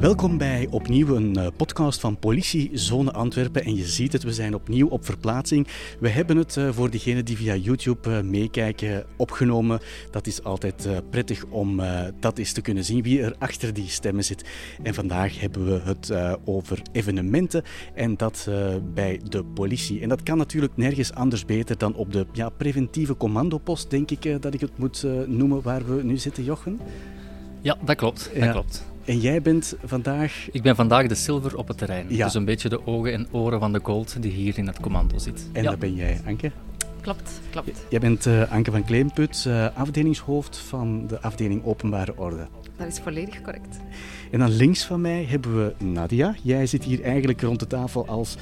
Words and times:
Welkom 0.00 0.38
bij 0.38 0.66
opnieuw 0.70 1.16
een 1.16 1.36
eh, 1.36 1.46
podcast 1.56 2.00
van 2.00 2.18
Politie 2.18 2.70
Zone 2.72 3.12
Antwerpen. 3.12 3.64
En 3.64 3.74
je 3.74 3.84
ziet 3.84 4.12
het, 4.12 4.22
we 4.22 4.32
zijn 4.32 4.54
opnieuw 4.54 4.88
op 4.88 5.04
verplaatsing. 5.04 5.66
We 5.98 6.08
hebben 6.08 6.36
het 6.36 6.56
eh, 6.56 6.68
voor 6.72 6.90
diegenen 6.90 7.24
die 7.24 7.36
via 7.36 7.54
YouTube 7.54 8.10
eh, 8.10 8.22
meekijken 8.22 9.06
opgenomen. 9.16 9.80
Dat 10.10 10.26
is 10.26 10.42
altijd 10.42 10.88
prettig 11.10 11.44
om 11.44 11.80
dat 12.20 12.38
eens 12.38 12.52
te 12.52 12.60
kunnen 12.60 12.84
zien, 12.84 13.02
wie 13.02 13.22
er 13.22 13.34
achter 13.38 13.74
die 13.74 13.88
stemmen 13.88 14.24
zit. 14.24 14.44
En 14.82 14.94
vandaag 14.94 15.40
hebben 15.40 15.64
we 15.64 15.80
het 15.84 16.12
over 16.44 16.82
evenementen 16.92 17.62
en 17.94 18.16
dat 18.16 18.48
bij 18.94 19.20
de 19.28 19.44
politie. 19.44 20.00
En 20.00 20.08
dat 20.08 20.22
kan 20.22 20.38
natuurlijk 20.38 20.76
nergens 20.76 21.12
anders 21.12 21.44
beter 21.44 21.78
dan 21.78 21.94
op 21.94 22.12
de 22.12 22.26
ja, 22.32 22.48
preventieve 22.48 23.16
commandopost, 23.16 23.90
denk 23.90 24.10
ik 24.10 24.42
dat 24.42 24.54
ik 24.54 24.60
het 24.60 24.78
moet 24.78 25.06
noemen, 25.26 25.62
waar 25.62 25.86
we 25.86 26.02
nu 26.02 26.16
zitten, 26.16 26.44
Jochen. 26.44 26.80
Ja, 27.60 27.76
dat 27.84 27.96
klopt. 27.96 28.30
Dat 28.38 28.50
klopt. 28.50 28.88
En 29.10 29.18
jij 29.18 29.42
bent 29.42 29.74
vandaag... 29.84 30.48
Ik 30.52 30.62
ben 30.62 30.76
vandaag 30.76 31.06
de 31.06 31.14
silver 31.14 31.56
op 31.56 31.68
het 31.68 31.78
terrein. 31.78 32.06
Ja. 32.08 32.24
Dus 32.24 32.34
een 32.34 32.44
beetje 32.44 32.68
de 32.68 32.86
ogen 32.86 33.12
en 33.12 33.26
oren 33.30 33.60
van 33.60 33.72
de 33.72 33.80
gold 33.82 34.22
die 34.22 34.32
hier 34.32 34.58
in 34.58 34.66
het 34.66 34.80
commando 34.80 35.18
zit. 35.18 35.48
En 35.52 35.62
ja. 35.62 35.70
dat 35.70 35.78
ben 35.78 35.94
jij, 35.94 36.20
Anke? 36.26 36.52
Klopt, 37.00 37.40
klopt. 37.50 37.86
Jij 37.88 38.00
bent 38.00 38.26
uh, 38.26 38.52
Anke 38.52 38.70
van 38.70 38.84
Kleemput, 38.84 39.44
uh, 39.48 39.66
afdelingshoofd 39.76 40.56
van 40.56 41.06
de 41.06 41.20
afdeling 41.20 41.64
Openbare 41.64 42.16
Orde. 42.16 42.46
Dat 42.76 42.86
is 42.86 42.98
volledig 42.98 43.40
correct. 43.40 43.78
En 44.30 44.38
dan 44.38 44.50
links 44.50 44.84
van 44.84 45.00
mij 45.00 45.24
hebben 45.24 45.56
we 45.56 45.84
Nadia. 45.84 46.34
Jij 46.42 46.66
zit 46.66 46.84
hier 46.84 47.02
eigenlijk 47.02 47.40
rond 47.40 47.60
de 47.60 47.66
tafel 47.66 48.06
als 48.06 48.36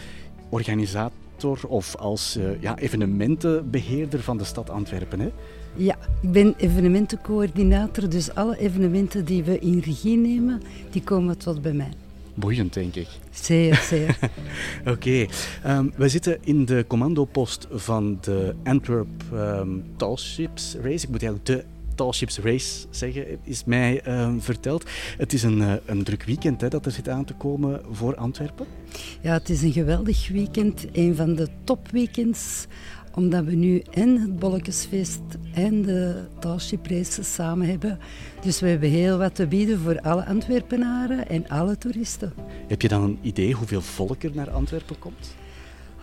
organisator 0.48 1.58
of 1.68 1.96
als 1.96 2.36
uh, 2.36 2.62
ja, 2.62 2.78
evenementenbeheerder 2.78 4.20
van 4.20 4.38
de 4.38 4.44
stad 4.44 4.70
Antwerpen. 4.70 5.20
Hè? 5.20 5.30
Ja, 5.76 5.96
ik 6.22 6.32
ben 6.32 6.54
evenementencoördinator, 6.56 8.08
dus 8.08 8.34
alle 8.34 8.58
evenementen 8.58 9.24
die 9.24 9.44
we 9.44 9.58
in 9.58 9.78
regie 9.78 10.16
nemen, 10.16 10.62
die 10.90 11.02
komen 11.02 11.38
tot 11.38 11.62
bij 11.62 11.72
mij. 11.72 11.92
Boeiend, 12.34 12.72
denk 12.72 12.94
ik. 12.94 13.08
Zeer, 13.30 13.74
zeer. 13.76 14.18
Oké. 14.92 15.26
Ehm, 15.62 15.88
we 15.96 16.08
zitten 16.08 16.38
in 16.40 16.64
de 16.64 16.84
commandopost 16.88 17.66
van 17.70 18.18
de 18.20 18.54
Antwerp 18.64 19.08
um, 19.32 19.84
Tallships 19.96 20.74
Race. 20.82 21.04
Ik 21.04 21.10
moet 21.10 21.22
eigenlijk 21.22 21.44
de 21.44 21.64
Tallships 21.94 22.38
Race 22.38 22.86
zeggen, 22.90 23.38
is 23.42 23.64
mij 23.64 24.20
um, 24.22 24.42
verteld. 24.42 24.84
Het 25.16 25.32
is 25.32 25.42
een, 25.42 25.58
uh, 25.58 25.72
een 25.84 26.02
druk 26.02 26.22
weekend 26.24 26.60
hè, 26.60 26.68
dat 26.68 26.86
er 26.86 26.92
zit 26.92 27.08
aan 27.08 27.24
te 27.24 27.34
komen 27.34 27.80
voor 27.90 28.16
Antwerpen. 28.16 28.66
Ja, 29.20 29.32
het 29.32 29.48
is 29.48 29.62
een 29.62 29.72
geweldig 29.72 30.28
weekend. 30.28 30.86
Een 30.92 31.16
van 31.16 31.34
de 31.34 31.48
topweekends 31.64 32.66
omdat 33.18 33.44
we 33.44 33.54
nu 33.54 33.82
en 33.90 34.20
het 34.20 34.38
Bolletjesfeest 34.38 35.20
en 35.54 35.82
de 35.82 36.24
Races 36.82 37.34
samen 37.34 37.68
hebben. 37.68 37.98
Dus 38.40 38.60
we 38.60 38.68
hebben 38.68 38.88
heel 38.88 39.18
wat 39.18 39.34
te 39.34 39.46
bieden 39.46 39.78
voor 39.78 40.00
alle 40.00 40.26
Antwerpenaren 40.26 41.28
en 41.28 41.48
alle 41.48 41.78
toeristen. 41.78 42.32
Heb 42.66 42.82
je 42.82 42.88
dan 42.88 43.02
een 43.02 43.18
idee 43.22 43.52
hoeveel 43.52 43.80
volk 43.80 44.22
er 44.22 44.30
naar 44.34 44.50
Antwerpen 44.50 44.98
komt? 44.98 45.36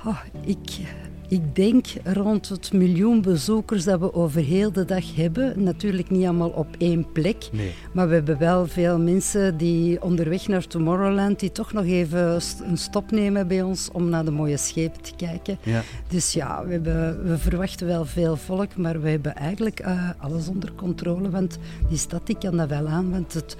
Oh, 0.05 0.19
ik 0.45 0.79
ik 1.27 1.55
denk 1.55 1.85
rond 2.03 2.49
het 2.49 2.73
miljoen 2.73 3.21
bezoekers 3.21 3.83
dat 3.83 3.99
we 3.99 4.13
over 4.13 4.41
heel 4.41 4.71
de 4.71 4.85
dag 4.85 5.15
hebben. 5.15 5.63
Natuurlijk 5.63 6.09
niet 6.09 6.23
allemaal 6.23 6.49
op 6.49 6.67
één 6.77 7.11
plek. 7.11 7.49
Nee. 7.51 7.73
Maar 7.93 8.07
we 8.07 8.13
hebben 8.13 8.37
wel 8.37 8.67
veel 8.67 8.99
mensen 8.99 9.57
die 9.57 10.01
onderweg 10.01 10.47
naar 10.47 10.67
Tomorrowland... 10.67 11.39
die 11.39 11.51
toch 11.51 11.73
nog 11.73 11.85
even 11.85 12.39
een 12.63 12.77
stop 12.77 13.11
nemen 13.11 13.47
bij 13.47 13.61
ons 13.61 13.89
om 13.91 14.09
naar 14.09 14.25
de 14.25 14.31
mooie 14.31 14.57
schepen 14.57 15.01
te 15.01 15.15
kijken. 15.15 15.57
Ja. 15.63 15.81
Dus 16.07 16.33
ja, 16.33 16.65
we, 16.65 16.71
hebben, 16.71 17.27
we, 17.27 17.37
verwachten 17.37 17.87
wel 17.87 18.05
veel 18.05 18.37
volk. 18.37 18.75
Maar 18.77 19.01
we 19.01 19.09
hebben 19.09 19.35
eigenlijk 19.35 19.79
uh, 19.79 20.09
alles 20.17 20.47
onder 20.47 20.71
controle. 20.75 21.29
Want 21.29 21.57
die 21.89 21.97
stad 21.97 22.27
die 22.27 22.37
kan 22.37 22.57
dat 22.57 22.69
wel 22.69 22.87
aan. 22.87 23.11
Want 23.11 23.33
het 23.33 23.55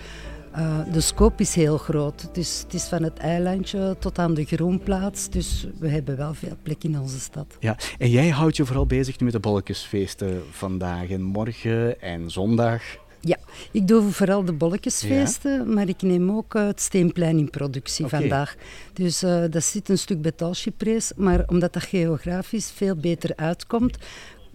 uh, 0.57 0.79
de 0.93 1.01
scope 1.01 1.41
is 1.41 1.55
heel 1.55 1.77
groot. 1.77 2.29
Dus 2.31 2.61
het 2.63 2.73
is 2.73 2.83
van 2.83 3.03
het 3.03 3.17
eilandje 3.17 3.95
tot 3.99 4.19
aan 4.19 4.33
de 4.33 4.45
groenplaats. 4.45 5.29
Dus 5.29 5.67
we 5.79 5.87
hebben 5.87 6.17
wel 6.17 6.33
veel 6.33 6.57
plek 6.63 6.83
in 6.83 6.99
onze 6.99 7.19
stad. 7.19 7.57
Ja, 7.59 7.77
en 7.97 8.09
jij 8.09 8.29
houdt 8.29 8.57
je 8.57 8.65
vooral 8.65 8.85
bezig 8.85 9.19
met 9.19 9.31
de 9.31 9.39
bolletjesfeesten 9.39 10.43
vandaag 10.51 11.09
en 11.09 11.21
morgen 11.21 12.01
en 12.01 12.31
zondag. 12.31 12.81
Ja, 13.19 13.37
ik 13.71 13.87
doe 13.87 14.11
vooral 14.11 14.45
de 14.45 14.53
bolletjesfeesten, 14.53 15.73
maar 15.73 15.87
ik 15.87 16.01
neem 16.01 16.31
ook 16.31 16.53
het 16.53 16.81
Steenplein 16.81 17.37
in 17.37 17.49
productie 17.49 18.05
vandaag. 18.05 18.55
Dus 18.93 19.23
uh, 19.23 19.43
dat 19.49 19.63
zit 19.63 19.89
een 19.89 19.97
stuk 19.97 20.21
bij 20.21 20.31
Talschiprees, 20.31 21.11
maar 21.15 21.43
omdat 21.47 21.73
dat 21.73 21.83
geografisch 21.83 22.71
veel 22.71 22.95
beter 22.95 23.35
uitkomt, 23.35 23.97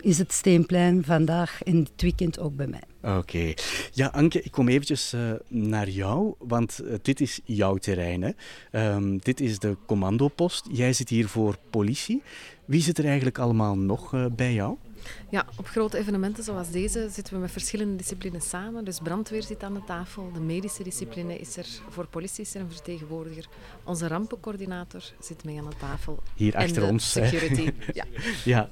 is 0.01 0.19
het 0.19 0.33
Steenplein 0.33 1.05
vandaag 1.05 1.63
en 1.63 1.79
dit 1.79 2.03
weekend 2.03 2.39
ook 2.39 2.57
bij 2.57 2.67
mij. 2.67 2.90
Oké. 3.03 3.53
Ja, 3.93 4.07
Anke, 4.07 4.43
ik 4.43 4.51
kom 4.51 4.69
eventjes 4.69 5.15
uh, 5.15 5.33
naar 5.49 5.89
jou, 5.89 6.35
want 6.39 6.81
uh, 6.85 6.95
dit 7.03 7.21
is 7.21 7.41
jouw 7.45 7.77
terrein. 7.77 8.23
Hè? 8.23 8.95
Um, 8.95 9.19
dit 9.19 9.41
is 9.41 9.59
de 9.59 9.77
commandopost. 9.87 10.67
Jij 10.73 10.93
zit 10.93 11.09
hier 11.09 11.29
voor 11.29 11.57
politie. 11.71 12.23
Wie 12.65 12.83
zit 12.83 12.99
er 12.99 13.05
eigenlijk 13.05 13.39
allemaal 13.39 13.77
nog 13.77 14.15
uh, 14.15 14.27
bij 14.37 14.53
jou? 14.53 14.77
Ja, 15.31 15.47
op 15.57 15.67
grote 15.67 15.99
evenementen 15.99 16.45
zoals 16.45 16.71
deze 16.71 17.09
zitten 17.11 17.35
we 17.35 17.41
met 17.41 17.51
verschillende 17.51 17.97
disciplines 17.97 18.49
samen. 18.49 18.85
Dus 18.85 18.99
brandweer 18.99 19.43
zit 19.43 19.63
aan 19.63 19.75
de 19.75 19.85
tafel, 19.87 20.31
de 20.33 20.41
medische 20.41 20.83
discipline 20.83 21.39
is 21.39 21.57
er, 21.57 21.67
voor 21.89 22.07
politie 22.07 22.45
is 22.45 22.55
er 22.55 22.61
een 22.61 22.71
vertegenwoordiger. 22.71 23.49
Onze 23.85 24.09
rampencoördinator 24.09 25.03
zit 25.21 25.45
mee 25.45 25.59
aan 25.59 25.69
de 25.69 25.77
tafel. 25.77 26.23
Hier 26.35 26.57
achter 26.57 26.89
ons. 26.89 27.13
Security, 27.13 27.71
ja. 27.93 28.05
ja. 28.45 28.71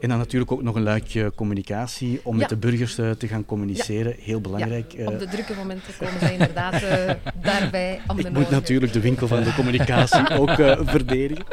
En 0.00 0.08
dan 0.08 0.18
natuurlijk 0.18 0.52
ook 0.52 0.62
nog 0.62 0.74
een 0.74 0.82
luikje 0.82 1.32
communicatie 1.34 2.20
om 2.22 2.36
met 2.36 2.48
de 2.48 2.56
burgers 2.56 2.98
uh, 2.98 3.10
te 3.10 3.28
gaan 3.28 3.44
communiceren. 3.44 4.14
Heel 4.18 4.40
belangrijk. 4.40 4.92
Ja. 4.92 5.06
Op 5.06 5.18
de 5.18 5.28
drukke 5.28 5.54
momenten 5.54 5.92
komen 5.98 6.20
zij 6.20 6.32
inderdaad 6.32 6.82
uh, 6.82 7.10
daarbij 7.42 8.00
om 8.06 8.18
Ik 8.18 8.30
moet 8.30 8.50
natuurlijk 8.50 8.92
de 8.92 9.00
winkel 9.00 9.26
van 9.26 9.42
de 9.42 9.54
communicatie 9.54 10.28
ook 10.40 10.58
uh, 10.58 10.80
verdedigen. 10.82 11.44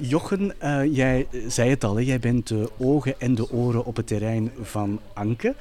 Jochen, 0.00 0.52
jij 0.92 1.26
zei 1.48 1.70
het 1.70 1.84
al, 1.84 1.96
hè, 1.96 2.02
jij 2.02 2.18
bent 2.18 2.46
de 2.48 2.70
ogen 2.78 3.20
en 3.20 3.34
de 3.34 3.50
oren 3.50 3.84
op 3.84 3.96
het 3.96 4.06
terrein 4.06 4.50
van 4.60 5.00
Anke. 5.14 5.54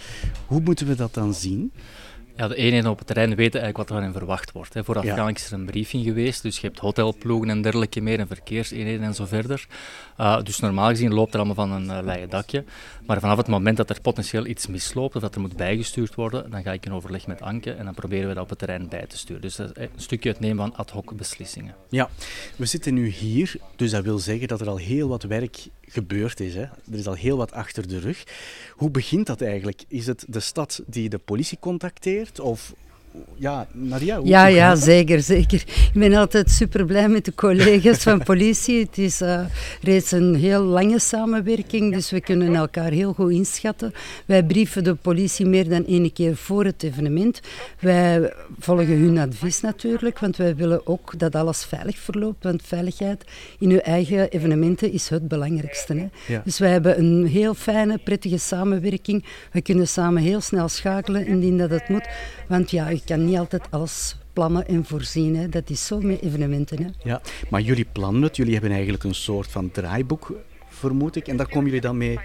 Hoe 0.45 0.61
moeten 0.61 0.87
we 0.87 0.95
dat 0.95 1.13
dan 1.13 1.33
zien? 1.33 1.71
Ja, 2.37 2.47
de 2.47 2.55
eenheden 2.55 2.89
op 2.89 2.97
het 2.97 3.07
terrein 3.07 3.35
weten 3.35 3.61
eigenlijk 3.61 3.77
wat 3.77 3.89
er 3.89 3.93
van 3.93 4.03
hen 4.03 4.13
verwacht 4.13 4.51
wordt. 4.51 4.73
Hè. 4.73 4.83
Voorafgaand 4.83 5.37
is 5.37 5.47
er 5.47 5.53
een 5.53 5.65
briefing 5.65 6.03
geweest, 6.03 6.41
dus 6.41 6.59
je 6.59 6.67
hebt 6.67 6.79
hotelploegen 6.79 7.49
en 7.49 7.61
dergelijke 7.61 8.01
meer 8.01 8.19
en 8.19 8.27
verkeerseenheden 8.27 9.03
en 9.03 9.13
zo 9.13 9.25
verder. 9.25 9.67
Uh, 10.19 10.41
dus 10.41 10.59
normaal 10.59 10.89
gezien 10.89 11.13
loopt 11.13 11.33
er 11.33 11.39
allemaal 11.39 11.67
van 11.67 11.71
een 11.71 11.97
uh, 11.97 11.99
leien 12.03 12.29
dakje. 12.29 12.63
Maar 13.05 13.19
vanaf 13.19 13.37
het 13.37 13.47
moment 13.47 13.77
dat 13.77 13.89
er 13.89 14.01
potentieel 14.01 14.45
iets 14.45 14.67
misloopt 14.67 15.15
of 15.15 15.21
dat 15.21 15.35
er 15.35 15.41
moet 15.41 15.55
bijgestuurd 15.55 16.15
worden, 16.15 16.51
dan 16.51 16.63
ga 16.63 16.71
ik 16.71 16.85
in 16.85 16.93
overleg 16.93 17.27
met 17.27 17.41
Anke 17.41 17.71
en 17.71 17.85
dan 17.85 17.93
proberen 17.93 18.27
we 18.27 18.33
dat 18.33 18.43
op 18.43 18.49
het 18.49 18.59
terrein 18.59 18.87
bij 18.89 19.05
te 19.07 19.17
sturen. 19.17 19.41
Dus 19.41 19.55
dat 19.55 19.77
is 19.77 19.83
een 19.83 19.89
stukje 19.95 20.29
het 20.29 20.39
nemen 20.39 20.57
van 20.57 20.75
ad 20.75 20.89
hoc 20.89 21.15
beslissingen. 21.15 21.75
Ja, 21.89 22.09
we 22.55 22.65
zitten 22.65 22.93
nu 22.93 23.07
hier, 23.07 23.55
dus 23.75 23.91
dat 23.91 24.03
wil 24.03 24.19
zeggen 24.19 24.47
dat 24.47 24.61
er 24.61 24.69
al 24.69 24.77
heel 24.77 25.07
wat 25.07 25.23
werk 25.23 25.67
gebeurd 25.89 26.39
is. 26.39 26.53
Hè. 26.55 26.61
Er 26.61 26.97
is 26.97 27.07
al 27.07 27.13
heel 27.13 27.37
wat 27.37 27.51
achter 27.51 27.87
de 27.87 27.99
rug. 27.99 28.23
Hoe 28.71 28.89
begint 28.89 29.27
dat 29.27 29.41
eigenlijk? 29.41 29.83
Is 29.87 30.07
het 30.07 30.25
de 30.27 30.39
stad 30.39 30.81
die 30.87 31.09
de 31.09 31.17
politie 31.17 31.57
contacteert? 31.59 32.26
Of 32.39 32.75
ja, 33.35 33.67
Nadia, 33.71 34.19
ja, 34.23 34.45
ja 34.45 34.75
zeker, 34.75 35.21
zeker. 35.21 35.63
Ik 35.93 35.99
ben 35.99 36.13
altijd 36.13 36.49
super 36.49 36.85
blij 36.85 37.09
met 37.09 37.25
de 37.25 37.35
collega's 37.35 38.03
van 38.03 38.23
politie. 38.23 38.79
Het 38.79 38.97
is 38.97 39.21
uh, 39.21 39.39
reeds 39.81 40.11
een 40.11 40.35
heel 40.35 40.63
lange 40.63 40.99
samenwerking, 40.99 41.93
dus 41.93 42.11
we 42.11 42.21
kunnen 42.21 42.55
elkaar 42.55 42.91
heel 42.91 43.13
goed 43.13 43.31
inschatten. 43.31 43.93
Wij 44.25 44.43
brieven 44.43 44.83
de 44.83 44.95
politie 44.95 45.45
meer 45.45 45.69
dan 45.69 45.85
één 45.85 46.13
keer 46.13 46.35
voor 46.35 46.65
het 46.65 46.83
evenement. 46.83 47.39
Wij 47.79 48.33
volgen 48.59 48.99
hun 48.99 49.17
advies 49.17 49.61
natuurlijk, 49.61 50.19
want 50.19 50.37
wij 50.37 50.55
willen 50.55 50.87
ook 50.87 51.19
dat 51.19 51.35
alles 51.35 51.65
veilig 51.65 51.97
verloopt. 51.97 52.43
Want 52.43 52.61
veiligheid 52.65 53.23
in 53.59 53.69
uw 53.69 53.79
eigen 53.79 54.29
evenementen 54.29 54.91
is 54.91 55.09
het 55.09 55.27
belangrijkste. 55.27 55.93
Hè? 56.25 56.39
Dus 56.43 56.59
wij 56.59 56.71
hebben 56.71 56.99
een 56.99 57.27
heel 57.27 57.53
fijne, 57.53 57.97
prettige 57.97 58.37
samenwerking. 58.37 59.25
We 59.51 59.61
kunnen 59.61 59.87
samen 59.87 60.21
heel 60.21 60.41
snel 60.41 60.67
schakelen 60.67 61.25
indien 61.25 61.57
dat 61.57 61.69
het 61.69 61.89
moet. 61.89 62.07
Want 62.47 62.71
ja, 62.71 62.87
kan 63.07 63.25
niet 63.25 63.37
altijd 63.37 63.63
alles 63.69 64.15
plannen 64.33 64.67
en 64.67 64.85
voorzien. 64.85 65.35
Hè. 65.35 65.49
Dat 65.49 65.69
is 65.69 65.85
zo 65.85 65.99
met 65.99 66.21
evenementen. 66.21 66.83
Hè. 66.83 66.89
Ja, 67.03 67.21
maar 67.49 67.61
jullie 67.61 67.87
plannen 67.91 68.21
het. 68.21 68.35
Jullie 68.35 68.53
hebben 68.53 68.71
eigenlijk 68.71 69.03
een 69.03 69.15
soort 69.15 69.47
van 69.47 69.71
draaiboek, 69.71 70.33
vermoed 70.69 71.15
ik. 71.15 71.27
En 71.27 71.37
daar 71.37 71.49
komen 71.49 71.65
jullie 71.65 71.81
dan 71.81 71.97
mee 71.97 72.19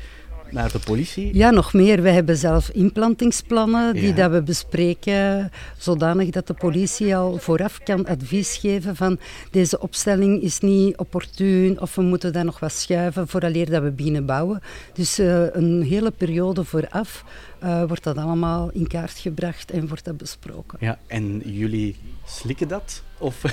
naar 0.53 0.73
de 0.73 0.79
politie? 0.79 1.35
Ja, 1.35 1.51
nog 1.51 1.73
meer. 1.73 2.03
We 2.03 2.11
hebben 2.11 2.37
zelf 2.37 2.69
inplantingsplannen 2.69 3.95
die 3.95 4.15
dat 4.15 4.31
we 4.31 4.43
bespreken, 4.43 5.51
zodanig 5.79 6.31
dat 6.31 6.47
de 6.47 6.55
politie 6.55 7.17
al 7.17 7.39
vooraf 7.39 7.79
kan 7.85 8.07
advies 8.07 8.57
geven 8.57 8.97
van 8.97 9.19
deze 9.51 9.81
opstelling 9.81 10.43
is 10.43 10.61
niet 10.61 10.97
opportun 10.97 11.81
of 11.81 11.95
we 11.95 12.03
moeten 12.03 12.33
daar 12.33 12.45
nog 12.45 12.61
wat 12.61 12.73
schuiven 12.73 13.29
vooraleer 13.29 13.71
dat 13.71 13.83
we 13.83 13.91
beginnen 13.91 14.27
bouwen. 14.27 14.61
Dus 14.93 15.19
uh, 15.19 15.45
een 15.53 15.83
hele 15.83 16.11
periode 16.11 16.65
vooraf 16.65 17.25
uh, 17.65 17.85
wordt 17.85 18.05
dat 18.05 18.17
allemaal 18.17 18.71
in 18.71 18.87
kaart 18.87 19.19
gebracht 19.19 19.71
en 19.71 19.89
wordt 19.89 20.05
dat 20.05 20.17
besproken. 20.17 20.79
Ja, 20.81 20.99
en 21.07 21.39
jullie 21.45 21.97
slikken 22.27 22.69
dat? 22.69 23.03
Of 23.23 23.45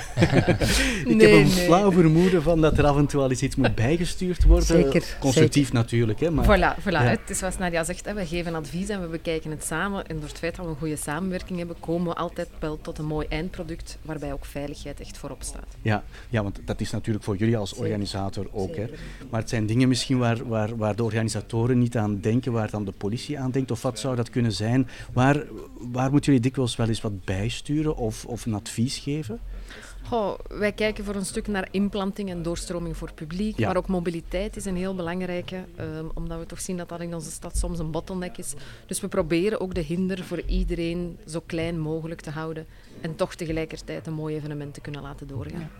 ik 1.12 1.20
heb 1.20 1.30
een 1.30 1.48
flauw 1.48 1.92
vermoeden 1.92 2.42
van 2.42 2.60
dat 2.60 2.78
er 2.78 2.86
af 2.86 2.96
en 2.96 3.06
toe 3.06 3.20
al 3.20 3.30
eens 3.30 3.42
iets 3.42 3.56
moet 3.56 3.74
bijgestuurd 3.74 4.44
worden. 4.44 4.66
Zeker. 4.66 5.16
Constructief 5.20 5.72
natuurlijk. 5.72 6.20
Hè, 6.20 6.30
maar, 6.30 6.44
voilà, 6.44 6.82
voilà. 6.82 7.02
het 7.02 7.30
is 7.30 7.38
zoals 7.38 7.58
Nadia 7.58 7.84
zegt, 7.84 8.04
hè, 8.04 8.14
we 8.14 8.26
geven 8.26 8.54
advies 8.54 8.88
en 8.88 9.00
we 9.00 9.06
bekijken 9.06 9.50
het 9.50 9.64
samen. 9.64 10.06
En 10.06 10.16
door 10.16 10.28
het 10.28 10.38
feit 10.38 10.56
dat 10.56 10.64
we 10.64 10.70
een 10.70 10.76
goede 10.76 10.96
samenwerking 10.96 11.58
hebben, 11.58 11.76
komen 11.80 12.08
we 12.08 12.14
altijd 12.14 12.48
wel 12.58 12.78
tot 12.80 12.98
een 12.98 13.04
mooi 13.04 13.26
eindproduct 13.28 13.98
waarbij 14.02 14.32
ook 14.32 14.44
veiligheid 14.44 15.00
echt 15.00 15.18
voorop 15.18 15.42
staat. 15.42 15.76
Ja, 15.82 16.02
ja 16.28 16.42
want 16.42 16.60
dat 16.64 16.80
is 16.80 16.90
natuurlijk 16.90 17.24
voor 17.24 17.36
jullie 17.36 17.56
als 17.56 17.74
organisator 17.74 18.46
ook. 18.52 18.76
Hè. 18.76 18.86
Maar 19.30 19.40
het 19.40 19.48
zijn 19.48 19.66
dingen 19.66 19.88
misschien 19.88 20.18
waar, 20.18 20.48
waar, 20.48 20.76
waar 20.76 20.96
de 20.96 21.02
organisatoren 21.02 21.78
niet 21.78 21.96
aan 21.96 22.20
denken, 22.20 22.52
waar 22.52 22.70
dan 22.70 22.84
de 22.84 22.92
politie 22.92 23.38
aan 23.38 23.50
denkt. 23.50 23.70
Of 23.70 23.82
wat 23.82 23.98
zou 23.98 24.16
dat 24.16 24.30
kunnen 24.30 24.52
zijn? 24.52 24.88
Waar, 25.12 25.44
waar 25.78 26.10
moeten 26.10 26.32
jullie 26.32 26.40
dikwijls 26.40 26.76
wel 26.76 26.88
eens 26.88 27.00
wat 27.00 27.24
bijsturen 27.24 27.96
of, 27.96 28.24
of 28.24 28.46
een 28.46 28.54
advies 28.54 28.98
geven? 28.98 29.40
Wij 30.48 30.72
kijken 30.72 31.04
voor 31.04 31.14
een 31.14 31.24
stuk 31.24 31.46
naar 31.46 31.68
implanting 31.70 32.30
en 32.30 32.42
doorstroming 32.42 32.96
voor 32.96 33.12
publiek. 33.12 33.58
Maar 33.58 33.76
ook 33.76 33.86
mobiliteit 33.86 34.56
is 34.56 34.64
een 34.64 34.76
heel 34.76 34.94
belangrijke, 34.94 35.64
um, 35.80 36.10
omdat 36.14 36.38
we 36.38 36.46
toch 36.46 36.60
zien 36.60 36.76
dat 36.76 36.88
dat 36.88 37.00
in 37.00 37.14
onze 37.14 37.30
stad 37.30 37.56
soms 37.56 37.78
een 37.78 37.90
bottleneck 37.90 38.36
is. 38.36 38.54
Dus 38.86 39.00
we 39.00 39.08
proberen 39.08 39.60
ook 39.60 39.74
de 39.74 39.80
hinder 39.80 40.24
voor 40.24 40.40
iedereen 40.40 41.18
zo 41.26 41.42
klein 41.46 41.78
mogelijk 41.78 42.20
te 42.20 42.30
houden. 42.30 42.66
En 43.00 43.16
toch 43.16 43.34
tegelijkertijd 43.34 44.06
een 44.06 44.12
mooi 44.12 44.36
evenement 44.36 44.74
te 44.74 44.80
kunnen 44.80 45.02
laten 45.02 45.26
doorgaan. 45.26 45.70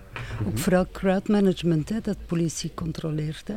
Ook 0.47 0.59
vooral 0.59 0.87
crowdmanagement, 0.93 1.89
hè, 1.89 2.01
dat 2.01 2.17
politie 2.27 2.71
controleert. 2.75 3.49
Hè 3.49 3.57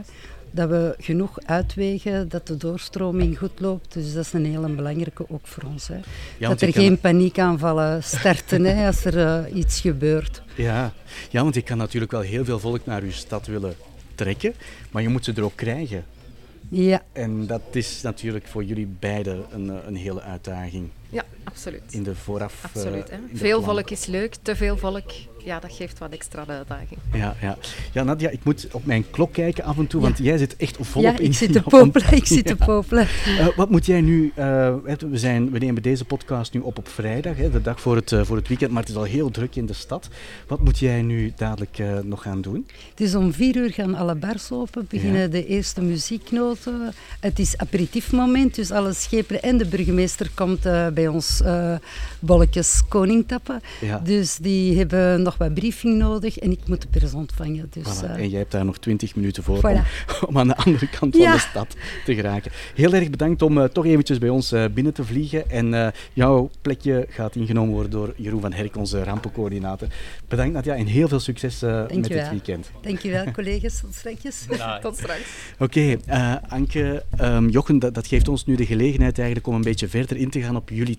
dat 0.53 0.69
we 0.69 0.95
genoeg 0.99 1.37
uitwegen, 1.45 2.29
dat 2.29 2.47
de 2.47 2.57
doorstroming 2.57 3.37
goed 3.37 3.59
loopt. 3.59 3.93
Dus 3.93 4.13
dat 4.13 4.25
is 4.25 4.33
een 4.33 4.45
hele 4.45 4.69
belangrijke 4.69 5.25
ook 5.29 5.47
voor 5.47 5.63
ons. 5.63 5.87
Hè. 5.87 5.99
dat 6.39 6.61
er 6.61 6.71
geen 6.73 6.99
paniekaanvallen 6.99 8.03
starten 8.03 8.63
hè, 8.63 8.87
als 8.87 9.05
er 9.05 9.17
uh, 9.17 9.55
iets 9.55 9.79
gebeurt. 9.81 10.41
Ja. 10.55 10.93
ja, 11.29 11.41
want 11.43 11.55
je 11.55 11.61
kan 11.61 11.77
natuurlijk 11.77 12.11
wel 12.11 12.21
heel 12.21 12.45
veel 12.45 12.59
volk 12.59 12.85
naar 12.85 13.01
uw 13.01 13.11
stad 13.11 13.47
willen 13.47 13.73
trekken, 14.15 14.53
maar 14.91 15.01
je 15.01 15.09
moet 15.09 15.25
ze 15.25 15.33
er 15.33 15.43
ook 15.43 15.55
krijgen. 15.55 16.03
Ja. 16.69 17.01
En 17.11 17.47
dat 17.47 17.61
is 17.71 18.01
natuurlijk 18.01 18.47
voor 18.47 18.63
jullie 18.63 18.87
beiden 18.99 19.45
een, 19.51 19.69
eh, 19.69 19.75
een 19.87 19.95
hele 19.95 20.21
uitdaging. 20.21 20.89
Ja, 21.09 21.23
absoluut. 21.43 21.83
In 21.89 22.03
de 22.03 22.15
vooraf. 22.15 22.63
Absoluut. 22.63 23.09
Hè. 23.09 23.17
Veel 23.33 23.61
volk 23.63 23.89
is 23.89 24.05
leuk, 24.05 24.35
te 24.41 24.55
veel 24.55 24.77
volk 24.77 25.11
ja, 25.43 25.59
dat 25.59 25.73
geeft 25.73 25.99
wat 25.99 26.11
extra 26.11 26.43
uitdaging. 26.47 26.99
Ja, 27.13 27.35
ja. 27.41 27.57
ja, 27.93 28.03
Nadia, 28.03 28.29
ik 28.29 28.43
moet 28.43 28.67
op 28.71 28.85
mijn 28.85 29.09
klok 29.09 29.33
kijken 29.33 29.63
af 29.63 29.77
en 29.77 29.87
toe, 29.87 30.01
want 30.01 30.17
jij 30.17 30.37
zit 30.37 30.55
echt 30.55 30.77
volop 30.79 31.19
in. 31.19 31.25
ik 31.25 31.33
zit 31.43 31.51
te 31.51 31.61
popelen, 31.61 32.13
ik 32.13 32.25
zit 32.25 32.45
te 32.45 32.55
popelen. 32.55 33.07
Uh, 33.27 33.47
wat 33.55 33.69
moet 33.69 33.85
jij 33.85 34.01
nu... 34.01 34.31
Uh, 34.37 34.75
we, 34.83 35.17
zijn, 35.17 35.51
we 35.51 35.57
nemen 35.57 35.81
deze 35.81 36.05
podcast 36.05 36.53
nu 36.53 36.59
op 36.59 36.77
op 36.77 36.87
vrijdag, 36.87 37.37
hè, 37.37 37.49
de 37.49 37.61
dag 37.61 37.81
voor 37.81 37.95
het, 37.95 38.11
uh, 38.11 38.23
voor 38.23 38.35
het 38.35 38.47
weekend, 38.47 38.71
maar 38.71 38.81
het 38.81 38.91
is 38.91 38.95
al 38.95 39.03
heel 39.03 39.31
druk 39.31 39.55
in 39.55 39.65
de 39.65 39.73
stad. 39.73 40.07
Wat 40.47 40.59
moet 40.59 40.79
jij 40.79 41.01
nu 41.01 41.33
dadelijk 41.35 41.77
nog 42.03 42.21
gaan 42.21 42.41
doen? 42.41 42.67
Het 42.89 43.01
is 43.01 43.15
om 43.15 43.33
vier 43.33 43.55
uur 43.55 43.71
gaan 43.71 43.95
alle 43.95 44.15
bars 44.15 44.51
open, 44.51 44.85
beginnen 44.89 45.31
de 45.31 45.45
eerste 45.45 45.81
muzieknoten. 45.81 46.93
Het 47.19 47.39
is 47.39 47.57
aperitiefmoment, 47.57 48.55
dus 48.55 48.71
alle 48.71 48.93
schepen 48.93 49.41
en 49.41 49.57
de 49.57 49.65
burgemeester 49.65 50.31
komt 50.35 50.61
bij 50.93 51.07
ons 51.07 51.32
bolletjes 52.19 52.81
koning 52.87 53.27
tappen. 53.27 53.61
Dus 54.03 54.37
die 54.37 54.77
hebben 54.77 55.21
nog 55.21 55.37
wat 55.37 55.53
briefing 55.53 55.97
nodig 55.97 56.39
en 56.39 56.51
ik 56.51 56.59
moet 56.67 56.81
de 56.81 56.87
pers 56.87 57.13
ontvangen. 57.13 57.67
Dus, 57.69 58.03
uh... 58.03 58.09
En 58.09 58.29
jij 58.29 58.39
hebt 58.39 58.51
daar 58.51 58.65
nog 58.65 58.77
twintig 58.77 59.15
minuten 59.15 59.43
voor 59.43 59.83
om, 60.27 60.37
aan 60.39 60.47
de 60.47 60.55
andere 60.55 60.89
kant 60.89 61.15
van 61.15 61.31
de 61.31 61.39
stad 61.49 61.75
te 62.05 62.15
geraken. 62.15 62.51
Heel 62.75 62.93
erg 62.93 63.09
bedankt 63.09 63.41
om 63.41 63.57
uh, 63.57 63.63
toch 63.63 63.85
eventjes 63.85 64.17
bij 64.17 64.29
ons 64.29 64.53
uh, 64.53 64.65
binnen 64.73 64.93
te 64.93 65.03
vliegen. 65.03 65.49
En 65.49 65.93
jouw 66.13 66.49
plekje 66.61 67.05
gaat 67.09 67.35
ingenomen 67.35 67.73
worden 67.73 67.91
door 67.91 68.13
Jeroen 68.17 68.41
van 68.41 68.53
Herk, 68.53 68.77
onze 68.77 69.03
rampencoördinator. 69.03 69.87
Bedankt 70.27 70.53
Nadja 70.53 70.75
en 70.75 70.85
heel 70.85 71.07
veel 71.07 71.19
succes 71.19 71.59
met 71.59 72.03
dit 72.03 72.29
weekend. 72.29 72.71
Dankjewel 72.81 73.31
collega's, 73.41 73.81
tot 73.81 73.93
straks. 73.95 74.47
Tot 74.81 74.97
straks. 74.97 75.21
Oké, 75.59 75.97
okay, 76.07 76.39
Anke, 76.47 77.03
um, 77.21 77.49
Jochen, 77.49 77.79
dat, 77.79 77.93
dat, 77.93 78.07
geeft 78.07 78.27
ons 78.27 78.45
nu 78.45 78.55
de 78.55 78.65
gelegenheid 78.65 79.17
eigenlijk 79.17 79.47
om 79.47 79.55
een 79.55 79.61
beetje 79.61 79.87
verder 79.87 80.17
in 80.17 80.29
te 80.29 80.41
gaan 80.41 80.55
op 80.55 80.69
jullie 80.69 80.97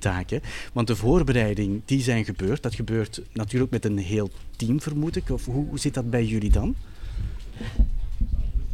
Want 0.73 0.87
de 0.87 0.97
voorbereiding, 0.97 1.83
die 1.85 2.03
zijn 2.03 2.25
gebeurd. 2.25 2.63
Dat 2.63 2.75
gebeurt 2.75 3.23
natuurlijk 3.33 3.71
met 3.71 3.85
een 3.85 3.99
heel 3.99 4.31
team, 4.57 4.81
vermoed 4.81 5.17
ik. 5.17 5.31
Of 5.31 5.45
hoe, 5.45 5.79
zit 5.79 5.95
dat 5.95 6.11
bij 6.11 6.25
jullie 6.25 6.51
dan? 6.51 6.75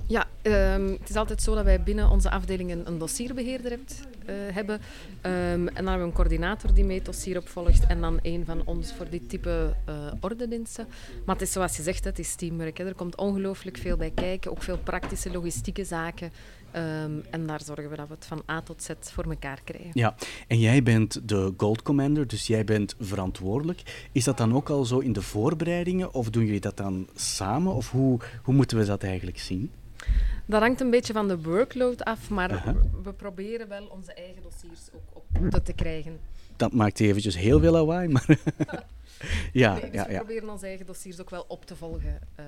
Ja, 0.07 0.27
um, 0.43 0.87
het 1.01 1.09
is 1.09 1.17
altijd 1.17 1.43
zo 1.43 1.55
dat 1.55 1.65
wij 1.65 1.83
binnen 1.83 2.09
onze 2.09 2.31
afdeling 2.31 2.87
een, 2.87 2.99
dossierbeheerder 2.99 3.71
hebt, 3.71 4.01
uh, 4.27 4.35
hebben. 4.55 4.75
Um, 4.75 4.83
en 5.23 5.75
dan 5.75 5.87
hebben 5.87 5.99
we 5.99 6.03
een 6.03 6.13
coördinator 6.13 6.75
die 6.75 6.85
mee 6.85 6.97
het 6.97 7.07
dossier 7.07 7.39
opvolgt 7.39 7.87
en 7.87 8.01
dan 8.01 8.19
een 8.23 8.45
van 8.45 8.63
ons 8.65 8.93
voor 8.93 9.09
dit 9.11 9.29
type 9.29 9.75
uh, 9.89 9.95
ordendiensten. 10.21 10.87
Maar 11.25 11.35
het 11.35 11.45
is 11.45 11.53
zoals 11.53 11.77
je 11.77 11.83
zegt, 11.83 12.05
het 12.05 12.19
is 12.19 12.35
teamwork. 12.35 12.79
Hè. 12.79 12.85
Er 12.85 12.95
komt 12.95 13.17
ongelooflijk 13.17 13.77
veel 13.77 13.97
bij 13.97 14.11
kijken, 14.15 14.51
ook 14.51 14.63
veel 14.63 14.79
praktische 14.79 15.31
logistieke 15.31 15.85
zaken. 15.85 16.33
Ehm, 16.73 17.13
en 17.31 17.47
daar 17.47 17.61
zorgen 17.63 17.91
we 17.91 17.97
dat 17.97 18.09
we 18.09 18.15
het 18.15 18.27
van 18.27 18.43
A 18.51 18.61
tot 18.63 18.83
Z 18.83 18.91
voor 19.01 19.25
elkaar 19.25 19.61
krijgen. 19.65 19.91
Ja, 19.93 20.15
en 20.49 20.59
jij 20.59 20.83
bent 20.83 21.29
de 21.29 21.55
Gold 21.57 21.83
Commander, 21.83 22.27
dus 22.27 22.47
jij 22.47 22.65
bent 22.65 22.95
verantwoordelijk. 23.01 24.09
Is 24.13 24.25
dat 24.25 24.37
dan 24.37 24.55
ook 24.55 24.69
al 24.69 24.85
zo 24.85 24.99
in 24.99 25.13
de 25.13 25.23
voorbereidingen 25.23 26.15
of 26.15 26.31
doen 26.31 26.45
jullie 26.45 26.61
dat 26.61 26.77
dan 26.77 27.09
samen? 27.15 27.75
Of 27.75 27.91
hoe, 27.91 28.19
hoe 28.43 28.55
moeten 28.55 28.79
we 28.79 28.85
dat 28.85 29.03
eigenlijk 29.03 29.39
zien? 29.39 29.71
Dat 30.47 30.61
hangt 30.61 30.81
een 30.81 30.91
beetje 30.91 31.13
van 31.13 31.29
de 31.29 31.43
workload 31.43 32.05
af, 32.05 32.31
maar 32.31 32.75
we 33.03 33.13
proberen 33.13 33.69
wel 33.69 33.87
onze 33.87 34.13
eigen 34.13 34.43
dossiers 34.43 34.81
ook 34.93 35.55
op 35.55 35.65
te 35.65 35.73
krijgen. 35.73 36.19
Dat 36.57 36.73
maakt 36.73 37.01
eventjes 37.01 37.37
heel 37.37 37.61
veel 37.61 37.73
lawaai, 37.73 38.09
maar... 38.09 38.27
ja, 39.53 39.75
dus 39.75 39.91
ja, 39.93 40.07
we 40.07 40.15
proberen 40.15 40.51
onze 40.51 40.67
eigen 40.67 40.87
dossiers 40.87 41.21
ook 41.21 41.31
wel 41.31 41.45
op 41.49 41.65
te 41.65 41.77
volgen 41.77 42.19
ehm, 42.35 42.47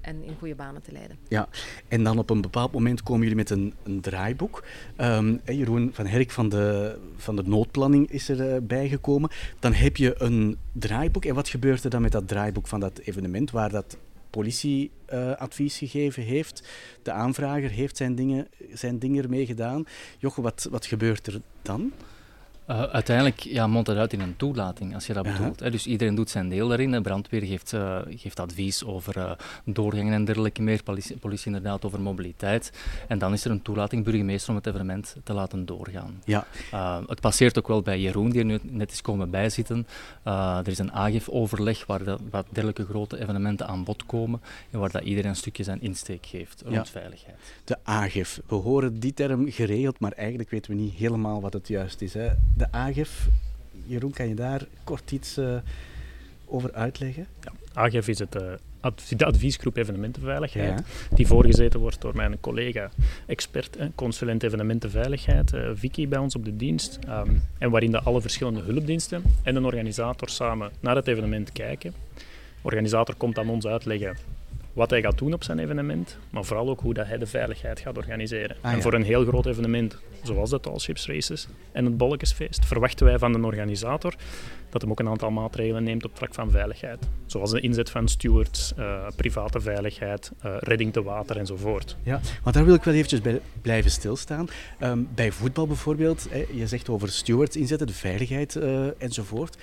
en 0.00 0.22
in 0.22 0.34
goede 0.38 0.54
banen 0.54 0.82
te 0.82 0.92
leiden. 0.92 1.18
Ja, 1.28 1.48
en 1.88 2.04
dan 2.04 2.18
op 2.18 2.30
een 2.30 2.40
bepaald 2.40 2.72
moment 2.72 3.02
komen 3.02 3.22
jullie 3.22 3.36
met 3.36 3.50
een, 3.50 3.74
een 3.82 4.00
draaiboek. 4.00 4.64
Um, 5.00 5.40
Jeroen 5.44 5.90
van 5.92 6.06
Herk 6.06 6.30
van 6.30 6.48
de, 6.48 6.98
van 7.16 7.36
de 7.36 7.42
noodplanning 7.42 8.10
is 8.10 8.28
er 8.28 8.54
uh, 8.54 8.60
bijgekomen. 8.62 9.30
Dan 9.58 9.72
heb 9.72 9.96
je 9.96 10.14
een 10.18 10.58
draaiboek. 10.72 11.24
En 11.24 11.34
wat 11.34 11.48
gebeurt 11.48 11.84
er 11.84 11.90
dan 11.90 12.02
met 12.02 12.12
dat 12.12 12.28
draaiboek 12.28 12.66
van 12.66 12.80
dat 12.80 12.98
evenement 12.98 13.50
waar 13.50 13.70
dat 13.70 13.96
politie 14.30 14.90
uh, 15.12 15.32
advies 15.36 15.78
gegeven 15.78 16.22
heeft? 16.22 16.68
De 17.02 17.12
aanvrager 17.12 17.70
heeft 17.70 17.96
zijn 17.96 18.14
dingen, 18.14 18.48
zijn 18.72 18.98
dingen 18.98 19.22
ermee 19.22 19.46
gedaan. 19.46 19.84
Jochem, 20.18 20.42
wat, 20.42 20.68
wat 20.70 20.86
gebeurt 20.86 21.26
er 21.26 21.40
dan? 21.62 21.92
Uh, 22.70 22.82
uiteindelijk 22.82 23.40
ja, 23.40 23.66
mondt 23.66 23.88
het 23.88 23.96
uit 23.96 24.12
in 24.12 24.20
een 24.20 24.36
toelating, 24.36 24.94
als 24.94 25.06
je 25.06 25.12
dat 25.12 25.22
bedoelt. 25.22 25.60
Hè. 25.60 25.70
Dus 25.70 25.86
iedereen 25.86 26.14
doet 26.14 26.30
zijn 26.30 26.48
deel 26.48 26.68
daarin. 26.68 26.90
De 26.90 27.00
brandweer 27.00 27.42
geeft, 27.42 27.72
uh, 27.72 27.98
geeft 28.08 28.40
advies 28.40 28.84
over 28.84 29.16
uh, 29.16 29.30
doorgangen 29.64 30.12
en 30.12 30.24
dergelijke 30.24 30.62
meer. 30.62 30.82
Politie, 30.82 31.16
politie, 31.16 31.46
inderdaad 31.46 31.84
over 31.84 32.00
mobiliteit. 32.00 32.72
En 33.08 33.18
dan 33.18 33.32
is 33.32 33.44
er 33.44 33.50
een 33.50 33.62
toelating, 33.62 34.04
burgemeester, 34.04 34.50
om 34.50 34.56
het 34.56 34.66
evenement 34.66 35.16
te 35.24 35.32
laten 35.32 35.66
doorgaan. 35.66 36.22
Ja. 36.24 36.46
het 37.06 37.20
passeert 37.20 37.58
ook 37.58 37.68
wel 37.68 37.82
bij 37.82 38.00
Jeroen, 38.00 38.30
die 38.30 38.40
er 38.40 38.46
nu 38.46 38.58
net 38.62 38.92
is 38.92 39.00
komen 39.00 39.30
bijzitten. 39.30 39.86
er 40.22 40.68
is 40.68 40.78
een 40.78 40.92
AGIF-overleg 40.92 41.86
waar, 41.86 42.04
de, 42.04 42.16
waar 42.30 42.44
dergelijke 42.48 42.84
grote 42.84 43.20
evenementen 43.20 43.66
aan 43.66 43.84
bod 43.84 44.06
komen 44.06 44.40
en 44.70 44.78
waar 44.78 44.90
dat 44.90 45.02
iedereen 45.02 45.30
een 45.30 45.36
stukje 45.36 45.62
zijn 45.62 45.80
insteek 45.80 46.26
geeft 46.26 46.62
rond 46.66 46.90
veiligheid. 46.90 47.36
De 47.64 47.76
AGIF. 47.82 48.40
We 48.46 48.54
horen 48.54 49.00
die 49.00 49.14
term 49.14 49.50
geregeld, 49.50 50.00
maar 50.00 50.12
eigenlijk 50.12 50.50
weten 50.50 50.70
we 50.70 50.76
niet 50.76 50.94
helemaal 50.94 51.40
wat 51.40 51.52
het 51.52 51.68
juist 51.68 52.02
is. 52.02 52.14
Hè 52.14 52.30
de 52.62 52.78
AGEF. 52.78 53.28
Jeroen, 53.86 54.12
kan 54.12 54.28
je 54.28 54.34
daar 54.34 54.66
kort 54.84 55.10
iets 55.10 55.38
uh, 55.38 55.56
over 56.46 56.72
uitleggen? 56.72 57.26
Ja, 57.40 57.52
AGEF 57.72 58.08
is 58.08 58.18
het, 58.18 58.34
uh, 58.34 58.42
de 59.16 59.24
adviesgroep 59.24 59.76
evenementenveiligheid, 59.76 60.82
die 61.14 61.26
voorgezeten 61.26 61.80
wordt 61.80 62.00
door 62.00 62.16
mijn 62.16 62.40
collega 62.40 62.90
expert, 63.26 63.76
eh, 63.76 63.86
consulent 63.94 64.42
evenementenveiligheid, 64.42 65.52
uh, 65.52 65.70
Vicky, 65.74 66.08
bij 66.08 66.18
ons 66.18 66.36
op 66.36 66.44
de 66.44 66.56
dienst. 66.56 66.98
Um, 67.08 67.42
en 67.58 67.70
waarin 67.70 67.90
de 67.90 68.00
alle 68.00 68.20
verschillende 68.20 68.60
hulpdiensten 68.60 69.22
en 69.42 69.56
een 69.56 69.64
organisator 69.64 70.28
samen 70.28 70.70
naar 70.80 70.96
het 70.96 71.06
evenement 71.06 71.52
kijken. 71.52 71.92
De 72.14 72.22
organisator 72.62 73.14
komt 73.14 73.38
aan 73.38 73.48
ons 73.48 73.66
uitleggen 73.66 74.16
wat 74.72 74.90
hij 74.90 75.02
gaat 75.02 75.18
doen 75.18 75.32
op 75.32 75.44
zijn 75.44 75.58
evenement, 75.58 76.18
maar 76.30 76.44
vooral 76.44 76.68
ook 76.68 76.80
hoe 76.80 76.94
dat 76.94 77.06
hij 77.06 77.18
de 77.18 77.26
veiligheid 77.26 77.80
gaat 77.80 77.96
organiseren. 77.96 78.56
Ah, 78.60 78.72
en 78.72 78.82
voor 78.82 78.94
een 78.94 79.04
heel 79.04 79.24
groot 79.24 79.46
evenement, 79.46 79.98
zoals 80.22 80.50
de 80.50 80.60
Tall 80.60 80.78
Ships 80.78 81.06
Races 81.06 81.46
en 81.72 81.84
het 81.84 81.96
Bolletjesfeest, 81.96 82.66
verwachten 82.66 83.06
wij 83.06 83.18
van 83.18 83.32
de 83.32 83.42
organisator 83.42 84.14
dat 84.70 84.82
hij 84.82 84.90
ook 84.90 85.00
een 85.00 85.08
aantal 85.08 85.30
maatregelen 85.30 85.84
neemt 85.84 86.04
op 86.04 86.16
vlak 86.16 86.34
van 86.34 86.50
veiligheid. 86.50 87.08
Zoals 87.26 87.50
de 87.50 87.60
inzet 87.60 87.90
van 87.90 88.08
stewards, 88.08 88.72
uh, 88.78 89.06
private 89.16 89.60
veiligheid, 89.60 90.32
uh, 90.44 90.54
redding 90.58 90.92
te 90.92 91.02
water 91.02 91.36
enzovoort. 91.36 91.96
Ja, 92.02 92.20
want 92.42 92.54
daar 92.54 92.64
wil 92.64 92.74
ik 92.74 92.82
wel 92.82 92.94
eventjes 92.94 93.20
bij 93.20 93.40
blijven 93.62 93.90
stilstaan. 93.90 94.48
Um, 94.80 95.08
bij 95.14 95.30
voetbal 95.30 95.66
bijvoorbeeld, 95.66 96.26
hè, 96.30 96.44
je 96.52 96.66
zegt 96.66 96.88
over 96.88 97.08
stewards 97.08 97.56
inzetten, 97.56 97.86
de 97.86 97.92
veiligheid 97.92 98.54
uh, 98.54 98.86
enzovoort 98.98 99.56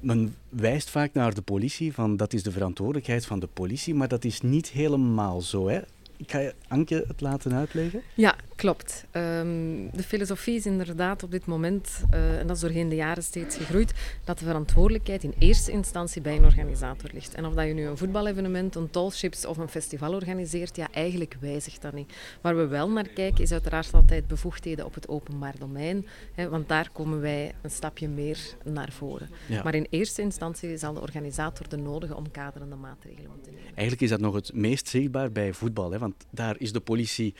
men 0.00 0.34
wijst 0.48 0.90
vaak 0.90 1.12
naar 1.12 1.34
de 1.34 1.42
politie, 1.42 1.92
van 1.94 2.16
dat 2.16 2.32
is 2.32 2.42
de 2.42 2.50
verantwoordelijkheid 2.50 3.26
van 3.26 3.38
de 3.38 3.48
politie, 3.52 3.94
maar 3.94 4.08
dat 4.08 4.24
is 4.24 4.40
niet 4.40 4.68
helemaal 4.68 5.40
zo. 5.40 5.68
Hè? 5.68 5.80
Ik 6.16 6.30
ga 6.30 6.52
Anke 6.68 7.04
het 7.08 7.20
laten 7.20 7.52
uitleggen. 7.52 8.02
Ja, 8.14 8.36
Klopt. 8.56 9.04
Um, 9.12 9.90
de 9.90 10.02
filosofie 10.02 10.54
is 10.54 10.66
inderdaad 10.66 11.22
op 11.22 11.30
dit 11.30 11.46
moment, 11.46 12.02
uh, 12.14 12.38
en 12.38 12.46
dat 12.46 12.56
is 12.56 12.62
doorheen 12.62 12.88
de 12.88 12.94
jaren 12.94 13.22
steeds 13.22 13.56
gegroeid, 13.56 13.92
dat 14.24 14.38
de 14.38 14.44
verantwoordelijkheid 14.44 15.24
in 15.24 15.34
eerste 15.38 15.70
instantie 15.70 16.22
bij 16.22 16.36
een 16.36 16.44
organisator 16.44 17.10
ligt. 17.12 17.34
En 17.34 17.44
of 17.44 17.54
dat 17.54 17.66
je 17.66 17.72
nu 17.72 17.86
een 17.86 17.96
voetbalevenement, 17.96 18.74
een 18.74 18.90
tallships 18.90 19.46
of 19.46 19.56
een 19.56 19.68
festival 19.68 20.14
organiseert, 20.14 20.76
ja, 20.76 20.88
eigenlijk 20.92 21.36
wijzigt 21.40 21.82
dat 21.82 21.92
niet. 21.92 22.12
Waar 22.40 22.56
we 22.56 22.66
wel 22.66 22.90
naar 22.90 23.08
kijken, 23.08 23.42
is 23.42 23.52
uiteraard 23.52 23.92
altijd 23.92 24.26
bevoegdheden 24.26 24.84
op 24.84 24.94
het 24.94 25.08
openbaar 25.08 25.58
domein, 25.58 26.06
hè, 26.34 26.48
want 26.48 26.68
daar 26.68 26.90
komen 26.92 27.20
wij 27.20 27.54
een 27.62 27.70
stapje 27.70 28.08
meer 28.08 28.38
naar 28.64 28.92
voren. 28.92 29.28
Ja. 29.48 29.62
Maar 29.62 29.74
in 29.74 29.86
eerste 29.90 30.22
instantie 30.22 30.76
zal 30.76 30.94
de 30.94 31.00
organisator 31.00 31.68
de 31.68 31.76
nodige 31.76 32.16
omkaderende 32.16 32.76
maatregelen 32.76 33.30
moeten 33.30 33.52
nemen. 33.52 33.68
Eigenlijk 33.68 34.00
is 34.00 34.10
dat 34.10 34.20
nog 34.20 34.34
het 34.34 34.54
meest 34.54 34.88
zichtbaar 34.88 35.32
bij 35.32 35.52
voetbal, 35.52 35.90
hè, 35.90 35.98
want 35.98 36.14
daar 36.30 36.54
is 36.58 36.72
de 36.72 36.80
politie 36.80 37.34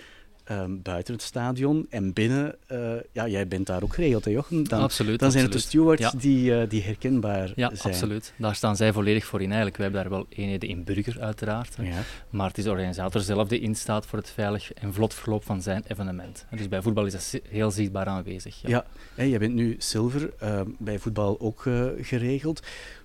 um, 0.50 0.82
buiten 0.82 1.14
het 1.14 1.22
stadion 1.22 1.86
en 1.90 2.12
binnen. 2.12 2.54
Uh, 2.72 2.92
ja, 3.12 3.28
jij 3.28 3.48
bent 3.48 3.66
daar 3.66 3.82
ook 3.82 3.94
geregeld, 3.94 4.24
hè, 4.24 4.30
Jochem? 4.30 4.68
Dan, 4.68 4.80
absoluut. 4.80 5.18
Dan 5.18 5.30
zijn 5.30 5.44
het 5.44 5.52
de 5.52 5.58
stewards 5.58 6.12
die, 6.12 6.50
uh, 6.50 6.62
die 6.68 6.82
herkenbaar 6.82 7.46
ja, 7.46 7.52
zijn. 7.54 7.78
Ja, 7.82 7.88
absoluut. 7.88 8.32
Daar 8.36 8.54
staan 8.54 8.76
zij 8.76 8.92
volledig 8.92 9.24
voor 9.24 9.40
in. 9.40 9.46
Eigenlijk. 9.46 9.76
We 9.76 9.82
hebben 9.82 10.00
daar 10.00 10.10
wel 10.10 10.26
eenheden 10.28 10.68
in 10.68 10.84
burger, 10.84 11.20
uiteraard. 11.20 11.76
Ja. 11.82 12.02
Maar 12.30 12.48
het 12.48 12.58
is 12.58 12.64
de 12.64 12.70
organisator 12.70 13.20
zelf 13.20 13.48
die 13.48 13.60
instaat 13.60 14.06
voor 14.06 14.18
het 14.18 14.30
veilig 14.30 14.72
en 14.72 14.94
vlot 14.94 15.14
verloop 15.14 15.44
van 15.44 15.62
zijn 15.62 15.84
evenement. 15.86 16.44
Dus 16.50 16.68
bij 16.68 16.82
voetbal 16.82 17.06
is 17.06 17.12
dat 17.12 17.40
heel 17.48 17.70
zichtbaar 17.70 18.06
aanwezig. 18.06 18.60
Ja, 18.66 18.84
jij 19.14 19.38
bent 19.38 19.54
nu 19.54 19.76
zilver, 19.78 20.30
uh, 20.42 20.60
bij 20.78 20.98
voetbal 20.98 21.40
ook 21.40 21.64
uh, 21.64 21.84
geregeld. 22.00 22.62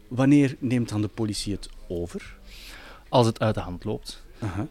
Wanneer 0.07 0.55
neemt 0.59 0.89
dan 0.89 1.01
de 1.01 1.07
politie 1.07 1.53
het 1.53 1.69
over? 1.87 2.35
Als 3.09 3.25
het 3.25 3.39
uit 3.39 3.55
de 3.55 3.61
hand 3.61 3.83
loopt. 3.83 4.23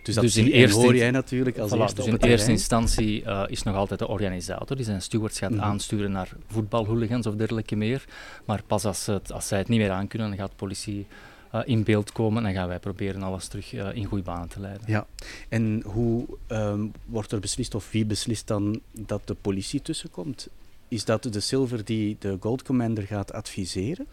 Dus 0.03 0.15
dat 0.15 0.25
dus 0.25 0.37
in 0.37 0.47
eerste 0.47 0.81
hoor 0.81 0.97
jij 0.97 1.11
natuurlijk 1.11 1.59
als 1.59 1.71
voilà, 1.71 1.79
eerste 1.79 2.03
Dus 2.03 2.07
in 2.07 2.17
eerste 2.17 2.51
instantie 2.51 3.23
uh, 3.23 3.43
is 3.49 3.63
nog 3.63 3.77
altijd 3.77 3.99
de 3.99 4.09
organisator 4.09 4.77
die 4.77 4.85
zijn 4.85 5.03
stewards 5.03 5.39
gaat 5.39 5.51
mm 5.51 5.59
aansturen 5.61 6.13
naar 6.13 6.29
voetbalhooligans 6.47 7.27
of 7.27 7.35
dergelijke 7.35 7.77
meer. 7.77 8.05
Maar 8.45 8.63
pas 8.67 8.85
als, 8.85 9.07
het, 9.07 9.33
als 9.33 9.49
zij 9.49 9.59
het 9.59 9.69
niet 9.69 9.79
meer 9.79 9.91
aankunnen, 9.91 10.29
dan 10.29 10.39
gaat 10.39 10.51
de 10.51 10.57
politie 10.57 11.07
uh, 11.55 11.61
in 11.65 11.83
beeld 11.83 12.13
komen 12.13 12.47
en 12.47 12.55
gaan 12.55 12.69
wij 12.69 12.79
proberen 12.79 13.23
alles 13.23 13.47
terug 13.47 13.73
uh, 13.73 13.89
in 13.93 14.05
goede 14.05 14.25
banen 14.25 14.49
te 14.49 14.61
leiden. 14.61 14.83
Ja, 14.87 15.07
en 15.49 15.83
hoe 15.87 16.27
um, 16.49 16.93
wordt 17.07 17.33
er 17.33 17.41
beslist 17.41 17.75
of 17.75 17.91
wie 17.91 18.07
beslist 18.07 18.47
dan 18.47 18.81
dat 18.93 19.21
de 19.25 19.37
politie 19.41 19.83
tussenkomt? 19.83 20.49
Is 20.89 21.05
dat 21.05 21.23
de 21.23 21.41
Silver 21.41 21.85
die 21.85 22.17
de 22.19 22.37
Gold 22.41 22.63
Commander 22.63 23.05
gaat 23.05 23.33
adviseren? 23.33 24.07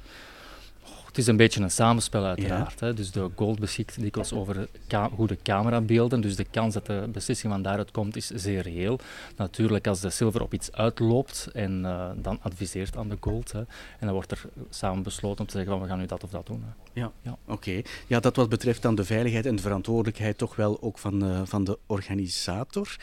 Het 1.18 1.26
is 1.26 1.32
een 1.32 1.38
beetje 1.38 1.62
een 1.62 1.72
samenspel 1.72 2.26
uiteraard. 2.26 2.80
Hè. 2.80 2.94
Dus 2.94 3.12
de 3.12 3.30
Gold 3.36 3.60
beschikt 3.60 4.02
dikwijls 4.02 4.34
over 4.34 4.68
goede 5.16 5.38
camerabeelden. 5.44 6.22
Dus 6.22 6.36
de 6.36 6.44
kans 6.44 6.74
dat 6.74 6.86
de 6.86 7.10
beslissing 7.12 7.54
van 7.54 7.62
daaruit 7.62 7.92
komt 7.92 8.16
is 8.16 8.28
zeer 8.28 8.62
reëel. 8.62 9.00
Natuurlijk 9.36 9.88
als 9.88 10.00
de 10.00 10.10
Silver 10.10 10.42
op 10.42 10.54
iets 10.54 10.72
uitloopt 10.72 11.50
en 11.54 11.82
uh, 11.82 12.10
dan 12.16 12.40
adviseert 12.42 12.98
aan 12.98 13.10
de 13.10 13.18
Gold. 13.20 13.52
Hè. 13.52 13.60
En 13.60 13.68
dan 14.00 14.12
wordt 14.12 14.32
er 14.32 14.42
samen 14.70 15.04
besloten 15.04 15.40
om 15.40 15.46
te 15.46 15.52
zeggen 15.52 15.72
van 15.72 15.82
we 15.82 15.88
gaan 15.88 16.00
nu 16.00 16.06
dat 16.06 16.24
of 16.24 16.30
dat 16.30 16.46
doen. 16.46 16.64
Hè. 16.66 17.02
Ja, 17.02 17.12
ja. 17.22 17.38
oké. 17.46 17.82
Ja, 18.08 18.20
dat 18.20 18.36
wat 18.36 18.50
betreft 18.50 18.82
dan 18.82 18.96
de 18.96 19.06
veiligheid 19.06 19.46
en 19.46 19.56
de 19.56 19.62
verantwoordelijkheid 19.62 20.38
toch 20.38 20.56
wel 20.56 20.82
ook 20.82 20.98
van, 20.98 21.24
uh, 21.24 21.42
van 21.44 21.64
de 21.64 21.78
organisator. 21.86 22.96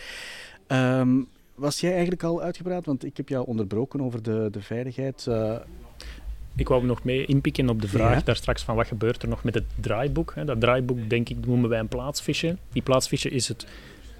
Um, 0.68 1.28
was 1.54 1.80
jij 1.80 1.90
eigenlijk 1.90 2.22
al 2.22 2.42
uitgepraat? 2.42 2.84
Want 2.84 3.04
ik 3.04 3.16
heb 3.16 3.28
jou 3.28 3.46
onderbroken 3.46 4.00
over 4.00 4.22
de, 4.22 4.48
de 4.50 4.62
veiligheid. 4.62 5.26
Uh, 5.28 5.56
ik 6.56 6.68
wou 6.68 6.84
nog 6.84 7.04
mee 7.04 7.24
inpikken 7.24 7.68
op 7.68 7.80
de 7.80 7.88
vraag 7.88 8.24
daar 8.24 8.36
straks 8.36 8.62
van 8.62 8.76
wat 8.76 8.86
gebeurt 8.86 9.22
er 9.22 9.28
nog 9.28 9.44
met 9.44 9.54
het 9.54 9.64
draaiboek. 9.80 10.34
Dat 10.44 10.60
draaiboek, 10.60 11.10
denk 11.10 11.28
ik, 11.28 11.46
noemen 11.46 11.68
wij 11.68 11.78
een 11.78 11.88
plaatsfiche. 11.88 12.56
Die 12.72 12.82
plaatsfiche 12.82 13.30
is 13.30 13.48
het, 13.48 13.66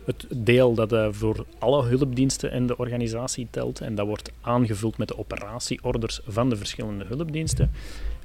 het 0.04 0.26
deel 0.36 0.74
dat 0.74 0.92
uh, 0.92 1.08
voor 1.10 1.44
alle 1.58 1.84
hulpdiensten 1.84 2.50
en 2.50 2.66
de 2.66 2.76
organisatie 2.76 3.46
telt. 3.50 3.80
En 3.80 3.94
dat 3.94 4.06
wordt 4.06 4.32
aangevuld 4.40 4.98
met 4.98 5.08
de 5.08 5.18
operatieorders 5.18 6.20
van 6.26 6.48
de 6.48 6.56
verschillende 6.56 7.04
hulpdiensten. 7.04 7.70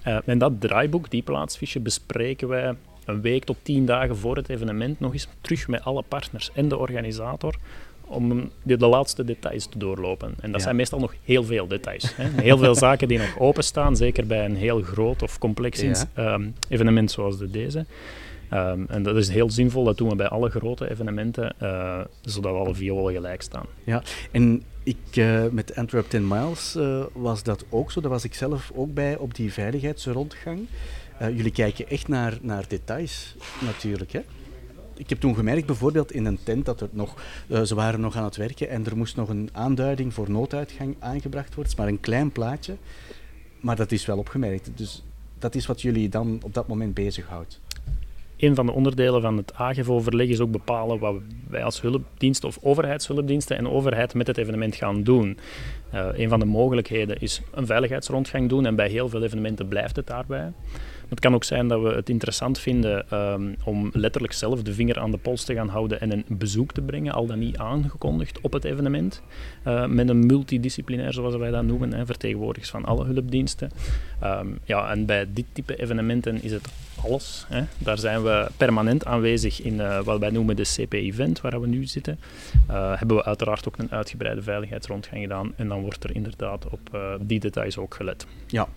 Uh, 0.08 0.18
en 0.26 0.38
dat 0.38 0.62
draaiboek, 0.62 1.10
die 1.10 1.22
plaatsfiche, 1.22 1.80
bespreken 1.80 2.48
wij 2.48 2.76
een 3.06 3.22
week 3.22 3.44
tot 3.44 3.58
tien 3.62 3.86
dagen 3.86 4.18
voor 4.18 4.36
het 4.36 4.50
evenement 4.50 5.00
nog 5.00 5.14
eens 5.14 5.28
terug 5.42 5.68
met 5.68 5.84
alle 5.84 6.04
partners 6.08 6.52
en 6.54 6.68
de 6.68 6.78
organisator 6.78 7.56
om 8.10 8.50
de, 8.64 8.78
de, 8.78 8.86
laatste 8.86 9.24
details 9.24 9.66
te 9.66 9.78
doorlopen. 9.78 10.34
En 10.42 10.52
dat 10.52 10.62
zijn 10.62 10.76
meestal 10.76 11.00
nog 11.00 11.14
heel 11.24 11.44
veel 11.44 11.68
details. 11.68 12.16
Hè. 12.16 12.42
Heel 12.42 12.58
veel 12.58 12.76
zaken 12.86 13.08
die 13.08 13.18
nog 13.18 13.40
openstaan, 13.40 13.96
zeker 13.96 14.28
bij 14.28 14.46
een 14.46 14.56
heel 14.56 14.82
groot 14.82 15.24
of 15.24 15.38
complex 15.38 15.82
ja. 15.82 16.34
um, 16.34 16.54
evenement 16.70 17.12
zoals 17.12 17.38
de 17.38 17.50
deze. 17.50 17.86
Um, 18.54 18.86
en 18.90 19.04
dat 19.04 19.16
is 19.16 19.30
heel 19.30 19.50
zinvol, 19.50 19.84
dat 19.84 19.98
doen 19.98 20.10
we 20.10 20.16
bij 20.16 20.28
alle 20.28 20.50
grote 20.50 20.90
evenementen, 20.90 21.56
uh, 21.62 22.00
zodat 22.22 22.56
alle 22.56 22.76
violen 22.76 23.14
gelijk 23.14 23.42
staan. 23.42 23.66
Ja, 23.84 24.04
en 24.32 24.64
ik, 24.84 24.98
uh, 25.14 25.44
met 25.52 25.76
Antwerp 25.76 26.10
10 26.10 26.28
Miles 26.28 26.76
uh, 26.76 27.04
was 27.14 27.44
dat 27.44 27.66
ook 27.70 27.92
zo. 27.92 28.02
Daar 28.02 28.10
was 28.10 28.24
ik 28.24 28.34
zelf 28.34 28.72
ook 28.76 28.94
bij 28.94 29.18
op 29.18 29.36
die 29.36 29.54
veiligheidsrondgang. 29.54 30.68
jullie 31.20 31.52
kijken 31.52 31.90
echt 31.90 32.08
naar, 32.08 32.38
naar 32.42 32.66
details 32.68 33.36
natuurlijk, 33.62 34.12
hè? 34.12 34.22
Ik 35.00 35.10
heb 35.10 35.20
toen 35.20 35.36
gemerkt, 35.36 35.66
bijvoorbeeld 35.66 36.12
in 36.12 36.26
een 36.26 36.40
tent, 36.44 36.66
dat 36.66 36.82
er 36.82 36.90
nog, 36.92 37.16
uh, 37.48 37.62
ze 37.62 37.76
waren 37.76 38.00
nog 38.00 38.16
aan 38.16 38.24
het 38.24 38.36
werken 38.36 38.70
en 38.70 38.86
er 38.86 38.98
moest 38.98 39.16
nog 39.16 39.30
een 39.30 39.50
aanduiding 39.52 40.14
voor 40.14 40.32
nooduitgang 40.32 40.96
aangebracht 41.00 41.56
worden. 41.56 41.74
Maar 41.78 41.88
een 41.88 42.00
klein 42.00 42.32
plaatje, 42.32 42.78
maar 43.60 43.76
dat 43.76 43.92
is 43.92 44.06
wel 44.06 44.18
opgemerkt. 44.18 44.72
Dus 44.76 45.04
dat 45.38 45.56
is 45.56 45.66
wat 45.66 45.82
jullie 45.82 46.10
dan 46.10 46.40
op 46.44 46.54
dat 46.54 46.68
moment 46.68 46.94
bezighoudt. 46.94 47.60
Een 48.38 48.56
van 48.56 48.66
de 48.66 48.72
onderdelen 48.72 49.22
van 49.22 49.38
het 49.38 49.54
AGEV-overleg 49.54 50.28
is 50.28 50.40
ook 50.40 50.52
bepalen 50.52 51.00
wat 51.00 51.16
wij 51.50 51.64
als 51.64 51.82
hulpdiensten 51.82 52.50
of 52.50 52.58
overheidshulpdiensten 52.62 53.58
en 53.58 53.70
overheid 53.70 54.14
met 54.14 54.28
het 54.28 54.38
evenement 54.38 54.76
gaan 54.76 55.04
doen. 55.04 55.38
Uh, 55.94 56.08
een 56.14 56.30
van 56.30 56.40
de 56.40 56.46
mogelijkheden 56.46 57.20
is 57.20 57.42
een 57.52 57.66
veiligheidsrondgang 57.66 58.50
doen 58.50 58.66
en 58.66 58.76
bij 58.76 58.90
heel 58.90 59.10
veel 59.10 59.24
evenementen 59.24 59.68
blijft 59.68 59.96
het 59.96 60.08
daarbij. 60.08 60.52
Het 61.10 61.20
kan 61.20 61.34
ook 61.34 61.44
zijn 61.44 61.68
dat 61.68 61.82
we 61.82 61.90
het 61.90 62.10
interessant 62.10 62.60
vinden 62.60 63.18
um, 63.18 63.56
om 63.64 63.90
letterlijk 63.94 64.34
zelf 64.34 64.62
de 64.62 64.74
vinger 64.74 65.00
aan 65.00 65.12
de 65.12 65.18
pols 65.18 65.44
te 65.44 65.54
gaan 65.54 65.70
houden 65.70 66.02
en 66.02 66.12
een 66.12 66.26
bezoek 66.28 66.72
te 66.72 66.82
brengen, 66.82 67.14
al 67.14 67.26
dan 67.26 67.40
niet 67.40 67.58
aangekondigd 67.58 68.42
op 68.42 68.54
het 68.54 68.64
evenement. 68.64 69.22
Uh, 69.68 69.86
met 69.86 70.10
een 70.10 70.26
multidisciplinair, 70.26 71.14
zoals 71.14 71.36
wij 71.36 71.52
dat 71.52 71.64
noemen, 71.64 71.94
hè, 71.94 72.06
vertegenwoordigers 72.06 72.72
van 72.72 72.86
alle 72.86 73.06
hulpdiensten. 73.06 73.72
Um, 74.24 74.60
ja, 74.64 74.92
en 74.92 75.06
bij 75.06 75.26
dit 75.34 75.46
type 75.54 75.76
evenementen 75.76 76.44
is 76.44 76.52
het 76.52 76.68
alles. 77.04 77.46
Hè. 77.48 77.64
Daar 77.78 77.98
zijn 77.98 78.24
we 78.24 78.48
permanent 78.58 79.06
aanwezig 79.06 79.62
in 79.62 79.74
uh, 79.74 80.04
wat 80.04 80.20
wij 80.20 80.30
noemen 80.30 80.56
de 80.56 80.64
CP-event, 80.64 81.42
waar 81.42 81.62
we 81.62 81.68
nu 81.68 81.86
zitten. 81.86 82.20
Uh, 82.70 82.98
hebben 82.98 83.18
we 83.18 83.24
uiteraard 83.24 83.68
ook 83.68 83.78
een 83.78 83.92
uitgebreide 83.92 84.42
veiligheidsrondgang 84.42 85.22
gedaan 85.22 85.54
en 85.56 85.68
dan 85.68 85.82
wordt 85.82 86.04
er 86.04 86.16
inderdaad 86.16 86.70
op 86.70 86.80
uh, 86.96 87.14
die 87.22 87.40
details 87.40 87.78
ook 87.78 87.94
gelet. 87.94 88.26
Ja, 88.48 88.68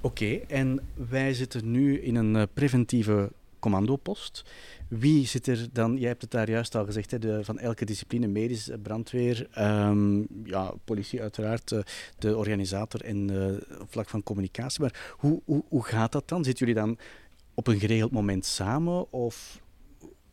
oké. 0.00 0.40
En 0.48 0.80
wij 1.08 1.34
zitten 1.34 1.70
nu 1.70 2.00
in 2.00 2.14
een 2.14 2.48
preventieve 2.54 3.30
commandopost. 3.58 4.44
Wie 4.88 5.26
zit 5.26 5.46
er 5.46 5.66
dan? 5.72 5.96
Jij 5.96 6.08
hebt 6.08 6.22
het 6.22 6.30
daar 6.30 6.50
juist 6.50 6.74
al 6.74 6.84
gezegd, 6.84 7.10
hè, 7.10 7.18
de, 7.18 7.44
van 7.44 7.58
elke 7.58 7.84
discipline, 7.84 8.26
medisch, 8.26 8.70
brandweer, 8.82 9.46
um, 9.58 10.26
ja, 10.44 10.72
politie 10.84 11.20
uiteraard, 11.20 11.74
de 12.18 12.36
organisator 12.36 13.04
en 13.04 13.30
vlak 13.88 14.08
van 14.08 14.22
communicatie. 14.22 14.80
Maar 14.80 15.14
hoe, 15.16 15.40
hoe, 15.44 15.62
hoe 15.68 15.84
gaat 15.84 16.12
dat 16.12 16.28
dan? 16.28 16.44
Zitten 16.44 16.66
jullie 16.66 16.82
dan 16.82 16.98
op 17.62 17.74
een 17.74 17.80
geregeld 17.80 18.10
moment 18.10 18.44
samen? 18.44 19.12
Of 19.12 19.60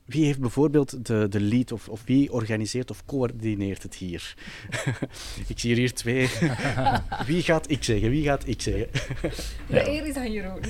wie 0.05 0.25
heeft 0.25 0.39
bijvoorbeeld 0.39 1.05
de, 1.05 1.27
de 1.29 1.41
lead 1.41 1.71
of, 1.71 1.89
of 1.89 2.03
wie 2.05 2.31
organiseert 2.31 2.91
of 2.91 3.05
coördineert 3.05 3.83
het 3.83 3.95
hier? 3.95 4.35
ik 5.47 5.59
zie 5.59 5.75
hier 5.75 5.93
twee. 5.93 6.29
wie 7.25 7.41
gaat 7.41 7.69
ik 7.69 7.83
zeggen? 7.83 8.09
Wie 8.09 8.23
gaat 8.23 8.47
ik 8.47 8.61
zeggen? 8.61 8.87
De 9.67 9.89
eer 9.89 10.05
is 10.05 10.15
aan 10.15 10.31
Jeroen. 10.31 10.61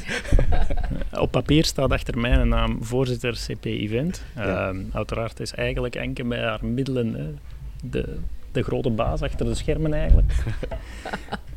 Op 1.23 1.31
papier 1.31 1.65
staat 1.65 1.91
achter 1.91 2.17
mijn 2.17 2.47
naam 2.47 2.83
voorzitter 2.83 3.33
CP 3.47 3.65
Event. 3.65 4.23
Ja. 4.35 4.71
Uh, 4.71 4.79
uiteraard 4.91 5.39
is 5.39 5.51
eigenlijk 5.51 5.95
enkel 5.95 6.25
met 6.25 6.39
haar 6.39 6.65
middelen 6.65 7.39
de, 7.83 8.17
de 8.51 8.63
grote 8.63 8.89
baas 8.89 9.21
achter 9.21 9.45
de 9.45 9.55
schermen 9.55 9.93
eigenlijk. 9.93 10.33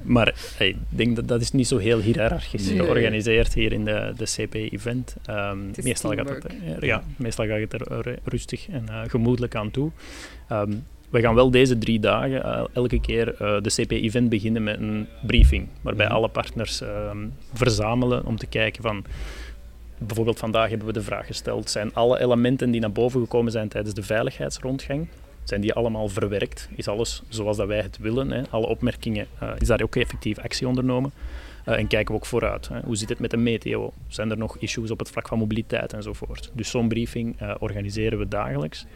Maar 0.03 0.35
hey, 0.57 0.69
ik 0.69 0.77
denk 0.89 1.17
dat 1.17 1.29
dat 1.29 1.41
is 1.41 1.51
niet 1.51 1.67
zo 1.67 1.79
heel 1.79 2.01
hiërarchisch 2.01 2.69
nee. 2.69 2.79
georganiseerd 2.79 3.55
hier 3.55 3.73
in 3.73 3.85
de, 3.85 4.13
de 4.17 4.25
CP-event. 4.25 5.17
Um, 5.31 5.71
meestal, 5.83 6.13
gaat 6.13 6.29
het, 6.29 6.45
ja, 6.81 7.03
meestal 7.17 7.47
gaat 7.47 7.59
het 7.59 7.73
er 7.73 8.19
rustig 8.25 8.69
en 8.69 8.87
uh, 8.91 9.03
gemoedelijk 9.07 9.55
aan 9.55 9.71
toe. 9.71 9.91
Um, 10.53 10.85
we 11.11 11.21
gaan 11.21 11.35
wel 11.35 11.51
deze 11.51 11.79
drie 11.79 12.01
dagen 12.01 12.47
uh, 12.47 12.65
elke 12.73 13.01
keer 13.01 13.29
uh, 13.33 13.61
de 13.61 13.71
CP-event 13.71 14.29
beginnen 14.29 14.63
met 14.63 14.79
een 14.79 15.07
briefing, 15.27 15.69
waarbij 15.81 16.07
mm 16.07 16.13
alle 16.13 16.29
partners 16.29 16.81
um, 16.81 17.33
verzamelen 17.53 18.27
om 18.27 18.37
te 18.37 18.47
kijken 18.47 18.83
van 18.83 19.05
bijvoorbeeld 19.99 20.39
vandaag 20.39 20.69
hebben 20.69 20.87
we 20.87 20.93
de 20.93 21.03
vraag 21.03 21.27
gesteld: 21.27 21.71
zijn 21.71 21.95
alle 21.95 22.21
elementen 22.21 22.71
die 22.71 22.81
naar 22.81 22.93
boven 22.93 23.21
gekomen 23.21 23.53
zijn 23.53 23.69
tijdens 23.69 23.95
de 23.95 24.03
veiligheidsrondgang, 24.03 25.09
zijn 25.45 25.61
die 25.61 25.73
allemaal 25.73 26.09
verwerkt? 26.09 26.69
Is 26.75 26.89
alles 26.89 27.23
zoals 27.29 27.57
dat 27.57 27.67
wij 27.67 27.81
het 27.81 27.99
willen? 27.99 28.31
Hè? 28.31 28.43
Alle 28.51 28.67
opmerkingen, 28.67 29.27
uh, 29.43 29.51
is 29.59 29.67
daar 29.67 29.83
ook 29.83 29.97
effectief 29.97 30.39
actie 30.39 30.69
ondernomen? 30.69 31.13
Uh, 31.69 31.79
en 31.79 31.87
kijken 31.87 32.15
we 32.15 32.21
ook 32.21 32.27
vooruit. 32.27 32.69
Hè? 32.69 32.81
Hoe 32.81 32.97
zit 32.97 33.09
het 33.09 33.19
met 33.19 33.31
de 33.31 33.37
meteo? 33.37 33.93
Zijn 34.09 34.31
er 34.31 34.39
nog 34.39 34.57
issues 34.57 34.91
op 34.91 34.99
het 34.99 35.11
vlak 35.11 35.29
van 35.29 35.39
mobiliteit 35.39 35.93
enzovoort? 35.93 36.51
Dus 36.53 36.71
zo'n 36.71 36.89
briefing 36.89 37.43
uh, 37.43 37.55
organiseren 37.59 38.19
we 38.19 38.29
dagelijks. 38.29 38.87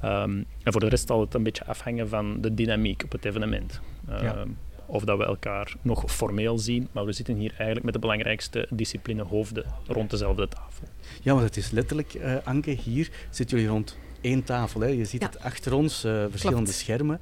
Ehm, 0.00 0.42
en 0.62 0.72
voor 0.72 0.80
de 0.80 0.88
rest 0.88 1.06
zal 1.06 1.20
het 1.20 1.34
een 1.34 1.42
beetje 1.42 1.64
afhangen 1.64 2.08
van 2.08 2.40
de 2.40 2.54
dynamiek 2.54 3.02
op 3.04 3.12
het 3.12 3.24
evenement. 3.24 3.80
Ehm, 4.08 4.48
of 4.86 5.04
dat 5.04 5.18
we 5.18 5.24
elkaar 5.24 5.74
nog 5.82 6.12
formeel 6.12 6.58
zien, 6.58 6.88
maar 6.92 7.04
we 7.04 7.12
zitten 7.12 7.34
hier 7.34 7.50
eigenlijk 7.50 7.84
met 7.84 7.94
de 7.94 8.00
belangrijkste 8.00 8.66
disciplinehoofden 8.70 9.64
rond 9.86 10.10
dezelfde 10.10 10.48
tafel. 10.48 10.88
Ja, 11.22 11.32
want 11.32 11.44
het 11.44 11.56
is 11.56 11.70
letterlijk, 11.70 12.18
Anke, 12.44 12.70
hier 12.70 13.10
zitten 13.30 13.56
jullie 13.56 13.72
rond 13.72 13.96
één 14.20 14.44
tafel. 14.44 14.80
Hè? 14.80 14.86
Je 14.86 15.04
ziet 15.04 15.22
het 15.22 15.40
achter 15.40 15.72
ons, 15.72 16.04
uh, 16.04 16.24
verschillende 16.30 16.72
schermen. 16.72 17.20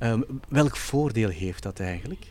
Um, 0.00 0.24
welk 0.48 0.76
voordeel 0.76 1.28
heeft 1.28 1.62
dat 1.62 1.80
eigenlijk? 1.80 2.26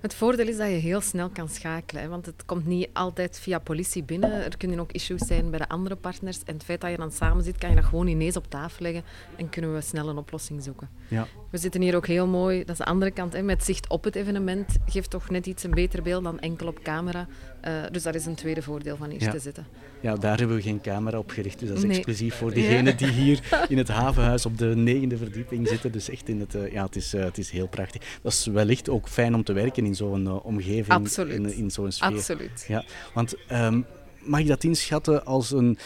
Het 0.00 0.14
voordeel 0.14 0.48
is 0.48 0.56
dat 0.56 0.68
je 0.68 0.74
heel 0.74 1.00
snel 1.00 1.28
kan 1.28 1.48
schakelen, 1.48 2.02
hè, 2.02 2.08
want 2.08 2.26
het 2.26 2.44
komt 2.44 2.66
niet 2.66 2.88
altijd 2.92 3.40
via 3.40 3.58
politie 3.58 4.02
binnen. 4.02 4.44
Er 4.44 4.56
kunnen 4.56 4.78
ook 4.78 4.92
issues 4.92 5.20
zijn 5.20 5.50
bij 5.50 5.58
de 5.58 5.68
andere 5.68 5.96
partners. 5.96 6.42
En 6.44 6.54
het 6.54 6.64
feit 6.64 6.80
dat 6.80 6.90
je 6.90 6.96
dan 6.96 7.12
samen 7.12 7.44
zit, 7.44 7.58
kan 7.58 7.70
je 7.70 7.76
dat 7.76 7.84
gewoon 7.84 8.06
ineens 8.06 8.36
op 8.36 8.50
tafel 8.50 8.82
leggen 8.82 9.02
en 9.36 9.48
kunnen 9.48 9.74
we 9.74 9.80
snel 9.80 10.08
een 10.08 10.16
oplossing 10.16 10.62
zoeken. 10.62 10.88
Ja. 11.08 11.26
We 11.50 11.58
zitten 11.58 11.80
hier 11.80 11.96
ook 11.96 12.06
heel 12.06 12.26
mooi, 12.26 12.58
dat 12.58 12.68
is 12.68 12.76
de 12.76 12.84
andere 12.84 13.10
kant, 13.10 13.32
hè, 13.32 13.42
met 13.42 13.64
zicht 13.64 13.88
op 13.88 14.04
het 14.04 14.14
evenement. 14.14 14.76
Geeft 14.86 15.10
toch 15.10 15.30
net 15.30 15.46
iets 15.46 15.62
een 15.62 15.70
beter 15.70 16.02
beeld 16.02 16.24
dan 16.24 16.40
enkel 16.40 16.66
op 16.66 16.82
camera. 16.82 17.26
Uh, 17.68 17.82
dus 17.90 18.02
dat 18.02 18.14
is 18.14 18.26
een 18.26 18.34
tweede 18.34 18.62
voordeel 18.62 18.96
van 18.96 19.10
hier 19.10 19.30
te 19.30 19.38
zitten. 19.38 19.66
Ja, 20.00 20.14
daar 20.14 20.38
hebben 20.38 20.56
we 20.56 20.62
geen 20.62 20.80
camera 20.80 21.18
op 21.18 21.30
gericht, 21.30 21.58
dus 21.58 21.68
dat 21.68 21.78
is 21.78 21.84
exclusief 21.84 22.34
voor 22.34 22.54
diegenen 22.54 22.96
die 22.96 23.10
hier 23.10 23.40
in 23.68 23.78
het 23.78 23.88
havenhuis 23.88 24.46
op 24.46 24.58
de 24.58 24.76
negende 24.76 25.16
verdieping 25.16 25.68
zitten. 25.68 25.92
Dus 25.92 26.08
echt 26.08 26.28
in 26.28 26.40
het, 26.40 26.54
uh, 26.54 26.72
ja, 26.72 26.84
het 26.84 26.96
is, 26.96 27.14
uh, 27.14 27.24
het 27.24 27.38
is 27.38 27.50
heel 27.50 27.68
prachtig. 27.68 28.18
Dat 28.22 28.32
is 28.32 28.46
wellicht 28.46 28.88
ook 28.88 29.08
fijn 29.08 29.34
om 29.34 29.44
te 29.44 29.52
werken 29.52 29.84
in 29.86 29.94
zo'n 29.94 30.24
uh, 30.24 30.44
omgeving, 30.44 30.88
Absoluut. 30.88 31.34
in, 31.34 31.52
in 31.52 31.70
zo'n 31.70 31.92
sfeer. 31.92 32.08
Absoluut. 32.08 32.64
Ja, 32.68 32.84
want 33.14 33.34
um, 33.52 33.86
mag 34.18 34.40
je 34.40 34.46
dat 34.46 34.64
inschatten 34.64 35.24
als 35.24 35.50
een 35.50 35.78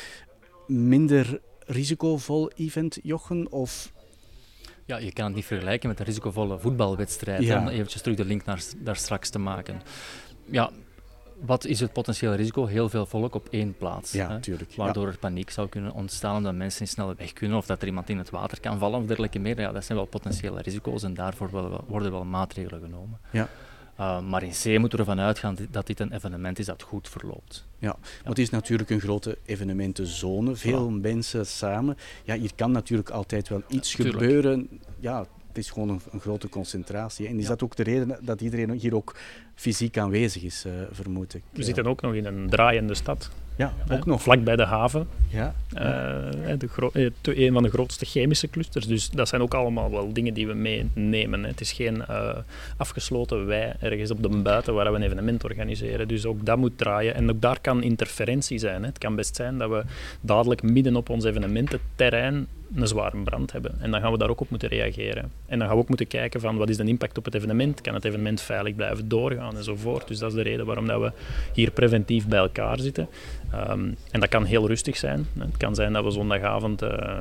minder 0.67 1.41
risicovol 1.67 2.51
event, 2.55 2.99
Jochen? 3.03 3.53
Of 3.53 3.93
ja, 4.85 4.97
je 4.97 5.13
kan 5.13 5.25
het 5.25 5.35
niet 5.35 5.45
vergelijken 5.45 5.89
met 5.89 5.99
een 5.99 6.05
risicovolle 6.05 6.59
voetbalwedstrijd. 6.59 7.43
Ja. 7.43 7.61
Om 7.61 7.69
eventjes 7.69 8.03
terug 8.03 8.17
de 8.17 8.25
link 8.25 8.45
naar 8.45 8.63
daar 8.77 8.97
straks 8.97 9.31
te 9.31 9.39
maken. 9.39 9.83
Ja, 10.51 10.71
wat 11.41 11.65
is 11.65 11.81
het 11.81 11.93
potentiële 11.93 12.35
risico? 12.35 12.67
Heel 12.67 12.89
veel 12.89 13.07
volk 13.07 13.35
op 13.35 13.49
één 13.51 13.77
plaats. 13.77 14.13
Ja, 14.13 14.29
hè? 14.29 14.41
Tuurlijk, 14.41 14.75
waardoor 14.75 15.07
er 15.07 15.19
paniek 15.19 15.51
zou 15.51 15.69
kunnen 15.69 15.93
ontstaan, 15.93 16.43
dat 16.43 16.55
mensen 16.55 16.89
snel 16.89 17.15
weg 17.17 17.33
kunnen 17.33 17.59
of 17.59 17.67
dat 17.67 17.81
er 17.81 17.87
iemand 17.87 18.09
in 18.09 18.19
het 18.19 18.31
water 18.31 18.61
kan 18.61 18.79
vallen 18.79 19.01
of 19.01 19.07
dergelijke 19.07 19.39
meer. 19.39 19.61
Ja, 19.61 19.73
dat 19.73 19.85
zijn 19.85 19.99
wel 19.99 20.07
potentiële 20.07 20.63
risico's 20.63 21.03
en 21.03 21.15
daarvoor 21.15 21.51
worden 21.87 22.13
wel 22.13 22.25
maatregelen 22.25 22.81
genomen. 22.81 23.19
Ja. 23.31 23.49
Uh, 24.01 24.21
maar 24.21 24.43
in 24.43 24.51
C 24.51 24.65
moeten 24.79 24.99
we 24.99 25.05
ervan 25.05 25.21
uitgaan 25.21 25.57
dat 25.71 25.87
dit 25.87 26.01
een 26.01 26.13
evenement 26.13 26.59
is 26.59 26.67
dat 26.67 26.83
goed 26.83 27.09
verloopt. 27.09 27.67
Ja, 27.79 27.89
ja. 27.89 27.97
want 28.25 28.37
het 28.37 28.39
is 28.39 28.51
natuurlijk 28.51 28.91
een 28.91 29.01
grote 29.01 29.39
evenementenzone, 29.45 30.57
veel 30.57 30.91
mensen 30.91 31.47
samen. 31.47 31.97
Ja, 32.25 32.37
hier 32.37 32.55
kan 32.55 32.71
natuurlijk 32.71 33.11
altijd 33.11 33.49
wel 33.49 33.63
iets 33.69 33.95
gebeuren. 33.95 34.81
Ja, 35.01 35.27
het 35.57 35.65
is 35.65 35.71
gewoon 35.71 35.89
een, 35.89 36.01
een 36.11 36.21
grote 36.21 36.49
concentratie. 36.49 37.29
En 37.29 37.39
is 37.39 37.47
dat 37.47 37.63
ook 37.63 37.77
de 37.77 37.83
reden 37.83 38.19
dat 38.21 38.41
iedereen 38.41 38.71
hier 38.71 38.95
ook 38.95 39.17
fysiek 39.55 39.99
aanwezig 39.99 40.43
is, 40.43 40.65
uh, 40.67 40.73
vermoed 40.91 41.35
ik? 41.35 41.43
We 41.51 41.63
zitten 41.63 41.87
ook 41.87 42.01
nog 42.01 42.15
in 42.15 42.27
een 42.27 42.49
draaiende 42.49 42.95
stad. 42.95 43.31
Ja, 43.57 43.73
ook 43.91 44.07
nog. 44.07 44.23
Vlak 44.23 44.45
bij 44.45 44.57
de 44.57 44.65
haven. 44.65 45.09
Ja. 45.29 45.55
Uh, 45.75 45.81
de 47.21 47.47
een 47.47 47.53
van 47.53 47.63
de 47.63 47.69
grootste 47.69 48.05
chemische 48.05 48.51
clusters. 48.51 48.87
Dus 48.87 49.11
dat 49.11 49.29
zijn 49.29 49.43
ook 49.43 49.55
allemaal 49.55 49.91
wel 49.91 50.13
dingen 50.13 50.35
die 50.35 50.47
we 50.47 50.55
meenemen. 50.55 51.45
Het 51.45 51.61
is 51.61 51.73
geen 51.73 52.05
uh, 52.11 52.37
afgesloten 52.77 53.47
wei 53.47 53.73
ergens 53.81 54.11
op 54.11 54.23
de 54.23 54.29
buiten 54.29 54.75
waar 54.75 54.91
we 54.91 54.97
een 54.97 55.03
evenement 55.03 55.45
organiseren. 55.45 56.09
Dus 56.09 56.27
ook 56.27 56.47
dat 56.47 56.59
moet 56.59 56.79
draaien. 56.79 57.15
En 57.15 57.31
ook 57.31 57.41
daar 57.41 57.61
kan 57.61 57.83
interferentie 57.83 58.59
zijn. 58.59 58.81
Hè. 58.81 58.89
Het 58.89 58.99
kan 58.99 59.17
best 59.17 59.37
zijn 59.37 59.59
dat 59.59 59.71
we 59.71 59.85
dadelijk 60.21 60.63
midden 60.63 60.97
op 60.97 61.11
ons 61.11 61.25
evenemententerrein 61.25 62.47
een 62.75 62.87
zware 62.87 63.17
brand 63.23 63.53
hebben. 63.53 63.75
En 63.81 63.91
dan 63.91 64.01
gaan 64.01 64.13
we 64.13 64.19
daar 64.19 64.31
ook 64.31 64.41
op 64.41 64.51
moeten 64.51 64.69
reageren. 64.69 65.33
En 65.47 65.59
dan 65.59 65.67
gaan 65.67 65.77
we 65.77 65.83
ook 65.83 65.89
moeten 65.89 66.07
kijken 66.07 66.41
van 66.41 66.57
wat 66.57 66.69
is 66.69 66.77
de 66.77 66.85
impact 66.85 67.19
op 67.19 67.25
het 67.25 67.35
evenement? 67.35 67.81
Kan 67.81 67.95
het 67.95 68.05
evenement 68.05 68.41
veilig 68.41 68.75
blijven 68.75 69.09
doorgaan 69.09 69.57
enzovoort. 69.57 70.09
Dus 70.09 70.19
dat 70.19 70.31
is 70.31 70.37
de 70.37 70.43
reden 70.43 70.67
waarom 70.67 70.87
dat 70.87 71.01
we 71.01 71.13
hier 71.53 71.71
preventief 71.71 72.27
bij 72.27 72.39
elkaar 72.39 72.79
zitten. 72.79 73.09
Um, 73.55 73.97
en 74.11 74.21
dat 74.21 74.29
kan 74.29 74.45
heel 74.45 74.67
rustig 74.67 74.97
zijn. 74.97 75.27
Het 75.39 75.57
kan 75.57 75.75
zijn 75.75 75.93
dat 75.93 76.05
we 76.05 76.11
zondagavond 76.11 76.83
uh, 76.83 77.21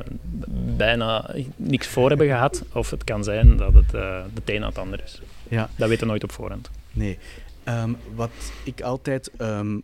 bijna 0.77 1.29
niks 1.55 1.87
voor 1.87 2.09
hebben 2.09 2.27
gehad. 2.27 2.63
Of 2.73 2.89
het 2.89 3.03
kan 3.03 3.23
zijn 3.23 3.57
dat 3.57 3.73
het 3.73 3.93
uh, 3.93 4.19
de 4.33 4.53
een 4.53 4.61
aan 4.61 4.69
het 4.69 4.77
ander 4.77 5.01
is. 5.03 5.21
Ja. 5.47 5.69
Dat 5.75 5.87
weten 5.87 6.03
we 6.03 6.09
nooit 6.09 6.23
op 6.23 6.31
voorhand. 6.31 6.69
Nee. 6.91 7.17
Um, 7.65 7.97
wat 8.15 8.31
ik 8.63 8.81
altijd 8.81 9.31
um, 9.41 9.83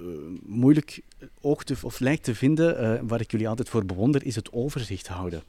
uh, 0.00 0.06
moeilijk 0.42 1.00
oogt 1.40 1.84
of 1.84 2.00
lijkt 2.00 2.24
te 2.24 2.34
vinden, 2.34 3.06
waar 3.06 3.20
ik 3.20 3.30
jullie 3.30 3.48
altijd 3.48 3.68
voor 3.68 3.84
bewonder, 3.84 4.24
is 4.24 4.34
het 4.34 4.52
overzicht 4.52 5.06
houden. 5.06 5.42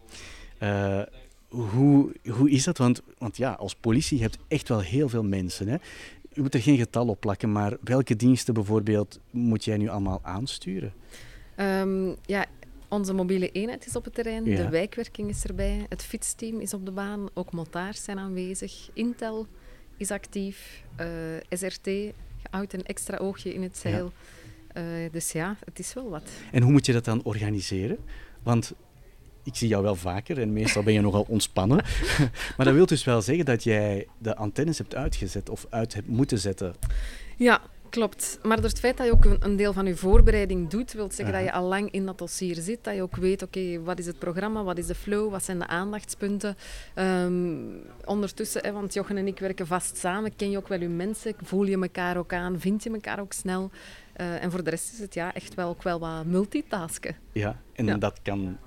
hoe, 1.47 2.15
hoe 2.29 2.49
is 2.49 2.63
dat? 2.63 2.77
Want, 2.77 3.01
want 3.17 3.37
ja, 3.37 3.51
als 3.51 3.75
politie 3.75 4.21
heb 4.21 4.31
je 4.31 4.39
echt 4.47 4.67
wel 4.67 4.79
heel 4.79 5.09
veel 5.09 5.23
mensen. 5.23 5.67
Hè? 5.67 5.77
U 6.35 6.41
moet 6.41 6.53
er 6.53 6.61
geen 6.61 6.77
getal 6.77 7.07
op 7.07 7.19
plakken, 7.19 7.51
maar 7.51 7.77
welke 7.83 8.15
diensten 8.15 8.53
bijvoorbeeld 8.53 9.19
moet 9.31 9.63
jij 9.63 9.77
nu 9.77 9.87
allemaal 9.87 10.19
aansturen? 10.23 10.93
Um, 11.57 12.15
ja, 12.25 12.45
onze 12.89 13.13
mobiele 13.13 13.51
eenheid 13.51 13.85
is 13.85 13.95
op 13.95 14.03
het 14.03 14.13
terrein, 14.13 14.43
de 14.43 14.69
wijkwerking 14.69 15.29
is 15.29 15.43
erbij, 15.43 15.85
het 15.89 16.03
fietsteam 16.03 16.59
is 16.59 16.73
op 16.73 16.85
de 16.85 16.91
baan, 16.91 17.27
ook 17.33 17.51
motards 17.51 18.03
zijn 18.03 18.19
aanwezig, 18.19 18.89
Intel 18.93 19.47
is 19.97 20.11
actief, 20.11 20.83
uh, 20.99 21.05
SRT 21.49 21.89
houdt 22.49 22.73
een 22.73 22.85
extra 22.85 23.17
oogje 23.17 23.53
in 23.53 23.63
het 23.63 23.77
zeil. 23.77 24.11
Ja. 24.73 25.03
Uh, 25.03 25.11
dus 25.11 25.31
ja, 25.31 25.57
het 25.65 25.79
is 25.79 25.93
wel 25.93 26.09
wat. 26.09 26.29
En 26.51 26.61
hoe 26.61 26.71
moet 26.71 26.85
je 26.85 26.93
dat 26.93 27.05
dan 27.05 27.23
organiseren? 27.23 27.97
Want 28.43 28.73
ik 29.43 29.55
zie 29.55 29.67
jou 29.67 29.83
wel 29.83 29.95
vaker 29.95 30.41
en 30.41 30.53
meestal 30.53 30.83
ben 30.83 30.93
je 30.93 31.01
nogal 31.01 31.25
ontspannen. 31.27 31.77
maar 32.57 32.65
dat 32.65 32.73
wil 32.73 32.85
dus 32.85 33.03
wel 33.03 33.21
zeggen 33.21 33.45
dat 33.45 33.63
jij 33.63 34.07
de 34.17 34.35
antennes 34.35 34.77
hebt 34.77 34.95
uitgezet 34.95 35.49
of 35.49 35.65
uit 35.69 35.93
hebt 35.93 36.07
moeten 36.07 36.39
zetten. 36.39 36.75
Ja, 37.37 37.61
klopt. 37.95 38.39
Maar 38.43 38.55
door 38.55 38.69
het 38.69 38.79
feit 38.79 38.97
dat 38.97 39.05
je 39.05 39.11
ook 39.11 39.25
een, 39.39 39.55
deel 39.55 39.73
van 39.73 39.85
je 39.85 39.95
voorbereiding 39.95 40.69
doet, 40.69 40.93
wil 40.93 41.11
zeggen 41.11 41.35
dat 41.35 41.43
je 41.43 41.51
al 41.51 41.67
lang 41.67 41.91
in 41.91 42.05
dat 42.05 42.17
dossier 42.17 42.55
zit. 42.55 42.83
Dat 42.83 42.95
je 42.95 43.01
ook 43.01 43.15
weet, 43.15 43.41
oké, 43.41 43.81
wat 43.83 43.99
is 43.99 44.05
het 44.05 44.19
programma, 44.19 44.63
wat 44.63 44.77
is 44.77 44.87
de 44.87 44.95
flow, 44.95 45.31
wat 45.31 45.43
zijn 45.43 45.59
de 45.59 45.67
aandachtspunten. 45.67 46.55
Um, 46.95 47.81
ondertussen, 48.05 48.61
hè, 48.63 48.71
want 48.71 48.93
Jochen 48.93 49.17
en 49.17 49.27
ik 49.27 49.39
werken 49.39 49.67
vast 49.67 49.97
samen, 49.97 50.35
ken 50.35 50.49
je 50.49 50.57
ook 50.57 50.67
wel 50.67 50.79
je 50.79 50.89
mensen, 50.89 51.33
voel 51.43 51.65
je 51.65 51.81
elkaar 51.81 52.17
ook 52.17 52.33
aan, 52.33 52.59
vind 52.59 52.83
je 52.83 52.89
elkaar 52.89 53.19
ook 53.19 53.33
snel. 53.33 53.71
Uh, 54.21 54.43
en 54.43 54.51
voor 54.51 54.63
de 54.63 54.69
rest 54.69 54.93
is 54.93 54.99
het 54.99 55.13
ja, 55.13 55.33
echt 55.33 55.53
wel 55.53 55.69
ook 55.69 55.83
wel 55.83 55.99
wat 55.99 56.25
multitasken. 56.25 57.15
Ja, 57.31 57.61
en 57.73 57.85
ja. 57.85 57.97
dat 57.97 58.19
kan 58.21 58.57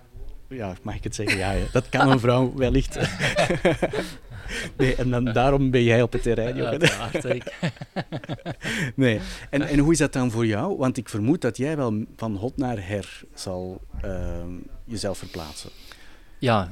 ja, 0.48 0.74
mag 0.82 0.94
ik 0.94 1.04
het 1.04 1.14
zeggen? 1.14 1.38
Ja, 1.38 1.54
dat 1.72 1.88
kan 1.88 2.10
een 2.10 2.20
vrouw 2.20 2.52
wellicht. 2.54 2.98
nee, 4.78 4.94
en 4.94 5.10
dan, 5.10 5.24
daarom 5.24 5.70
ben 5.70 5.82
jij 5.82 6.02
op 6.02 6.12
het 6.12 6.22
terrein, 6.22 6.56
Jochen. 6.56 6.80
nee. 8.94 9.20
En, 9.50 9.62
en 9.62 9.78
hoe 9.78 9.92
is 9.92 9.98
dat 9.98 10.12
dan 10.12 10.30
voor 10.30 10.46
jou? 10.46 10.76
Want 10.76 10.96
ik 10.96 11.08
vermoed 11.08 11.40
dat 11.40 11.56
jij 11.56 11.76
wel 11.76 12.04
van 12.16 12.36
hot 12.36 12.56
naar 12.56 12.86
her 12.86 13.22
zal 13.34 13.80
uh, 14.04 14.36
jezelf 14.84 15.18
verplaatsen. 15.18 15.70
Ja, 16.38 16.68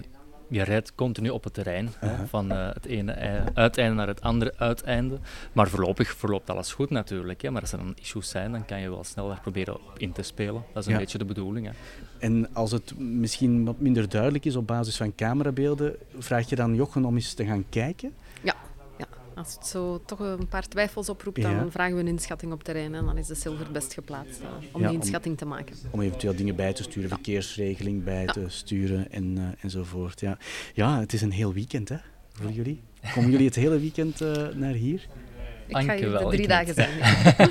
je 0.49 0.63
rijdt 0.63 0.95
continu 0.95 1.29
op 1.29 1.45
het 1.45 1.55
terrein, 1.55 1.85
uh 1.85 2.11
-huh. 2.11 2.21
van 2.29 2.53
uh, 2.53 2.69
het 2.73 2.87
ene 2.87 3.43
uiteinde 3.55 3.95
naar 3.95 4.07
het 4.07 4.21
andere 4.21 4.53
uiteinde. 4.57 5.19
Maar 5.53 5.69
voorlopig 5.69 6.17
verloopt 6.17 6.51
alles 6.51 6.73
goed 6.73 6.91
natuurlijk. 6.91 7.43
Hè. 7.43 7.51
Maar 7.51 7.61
als 7.61 7.73
er 7.73 7.79
dan 7.79 7.97
issues 8.01 8.29
zijn, 8.29 8.53
dan 8.53 8.65
kan 8.65 8.81
je 8.81 8.91
wel 8.91 9.05
snel 9.05 9.29
daar 9.29 9.41
proberen 9.41 9.75
op 9.75 9.99
in 9.99 10.13
te 10.13 10.23
spelen. 10.23 10.65
Dat 10.73 10.83
is 10.83 10.87
een 10.87 10.93
ja. 10.93 10.99
beetje 10.99 11.19
de 11.19 11.25
bedoeling. 11.25 11.67
Hè. 11.67 11.73
En 12.19 12.55
als 12.55 12.71
het 12.71 12.99
misschien 12.99 13.65
wat 13.65 13.81
minder 13.81 14.09
duidelijk 14.09 14.45
is 14.45 14.57
op 14.57 14.67
basis 14.67 14.97
van 14.97 15.15
camerabeelden, 15.15 15.97
vraag 16.19 16.49
je 16.49 16.57
dan 16.57 16.75
Jochen 16.75 17.05
om 17.05 17.15
eens 17.15 17.35
te 17.35 17.45
gaan 17.45 17.65
kijken? 17.69 18.13
Als 19.37 19.55
het 19.55 19.67
zo 19.67 20.01
toch 20.07 20.19
een 20.19 20.49
paar 20.49 20.69
twijfels 20.69 21.09
oproept, 21.09 21.43
dan 21.43 21.51
ja. 21.51 21.71
vragen 21.71 21.95
we 21.95 22.01
een 22.01 22.07
inschatting 22.07 22.53
op 22.53 22.63
terrein 22.63 22.95
en 22.95 23.05
dan 23.05 23.19
is 23.19 23.27
de 23.27 23.35
Silver 23.35 23.73
best 23.73 23.95
geplaatst 23.95 24.41
uh, 24.41 24.49
om 24.73 24.81
ja, 24.81 24.89
die 24.89 24.97
inschatting 24.97 25.35
om, 25.35 25.41
te 25.41 25.47
maken. 25.47 25.77
Om 25.91 26.01
eventueel 26.01 26.37
dingen 26.37 26.57
bij 26.57 26.73
te 26.73 26.83
sturen, 26.83 27.09
verkeersregeling 27.09 28.05
bij 28.05 28.27
te 28.27 28.45
sturen 28.47 29.11
en, 29.11 29.37
uh, 29.37 29.45
enzovoort. 29.61 30.21
Ja. 30.21 30.39
ja, 30.75 31.01
het 31.01 31.13
is 31.13 31.23
een 31.23 31.33
heel 31.33 31.53
weekend 31.53 31.89
hè, 31.89 31.97
voor 32.33 32.51
jullie. 32.51 32.81
Komen 33.15 33.31
jullie 33.31 33.47
het 33.47 33.55
hele 33.55 33.79
weekend 33.79 34.21
uh, 34.21 34.49
naar 34.55 34.73
hier? 34.73 35.07
Ik 35.67 35.77
ga 35.77 35.95
hier 35.95 36.19
de 36.19 36.27
drie 36.31 36.49
dagen 36.49 36.75
zijn. 36.75 36.97